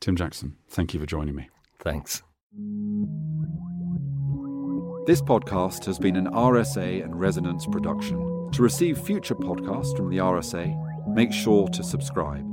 Tim 0.00 0.16
Jackson, 0.16 0.56
thank 0.68 0.92
you 0.92 1.00
for 1.00 1.06
joining 1.06 1.36
me. 1.36 1.48
Thanks. 1.78 2.22
This 5.04 5.20
podcast 5.20 5.84
has 5.86 5.98
been 5.98 6.14
an 6.14 6.28
RSA 6.28 7.02
and 7.02 7.18
Resonance 7.18 7.66
production. 7.66 8.20
To 8.52 8.62
receive 8.62 8.96
future 8.96 9.34
podcasts 9.34 9.96
from 9.96 10.10
the 10.10 10.18
RSA, 10.18 11.08
make 11.08 11.32
sure 11.32 11.66
to 11.70 11.82
subscribe. 11.82 12.51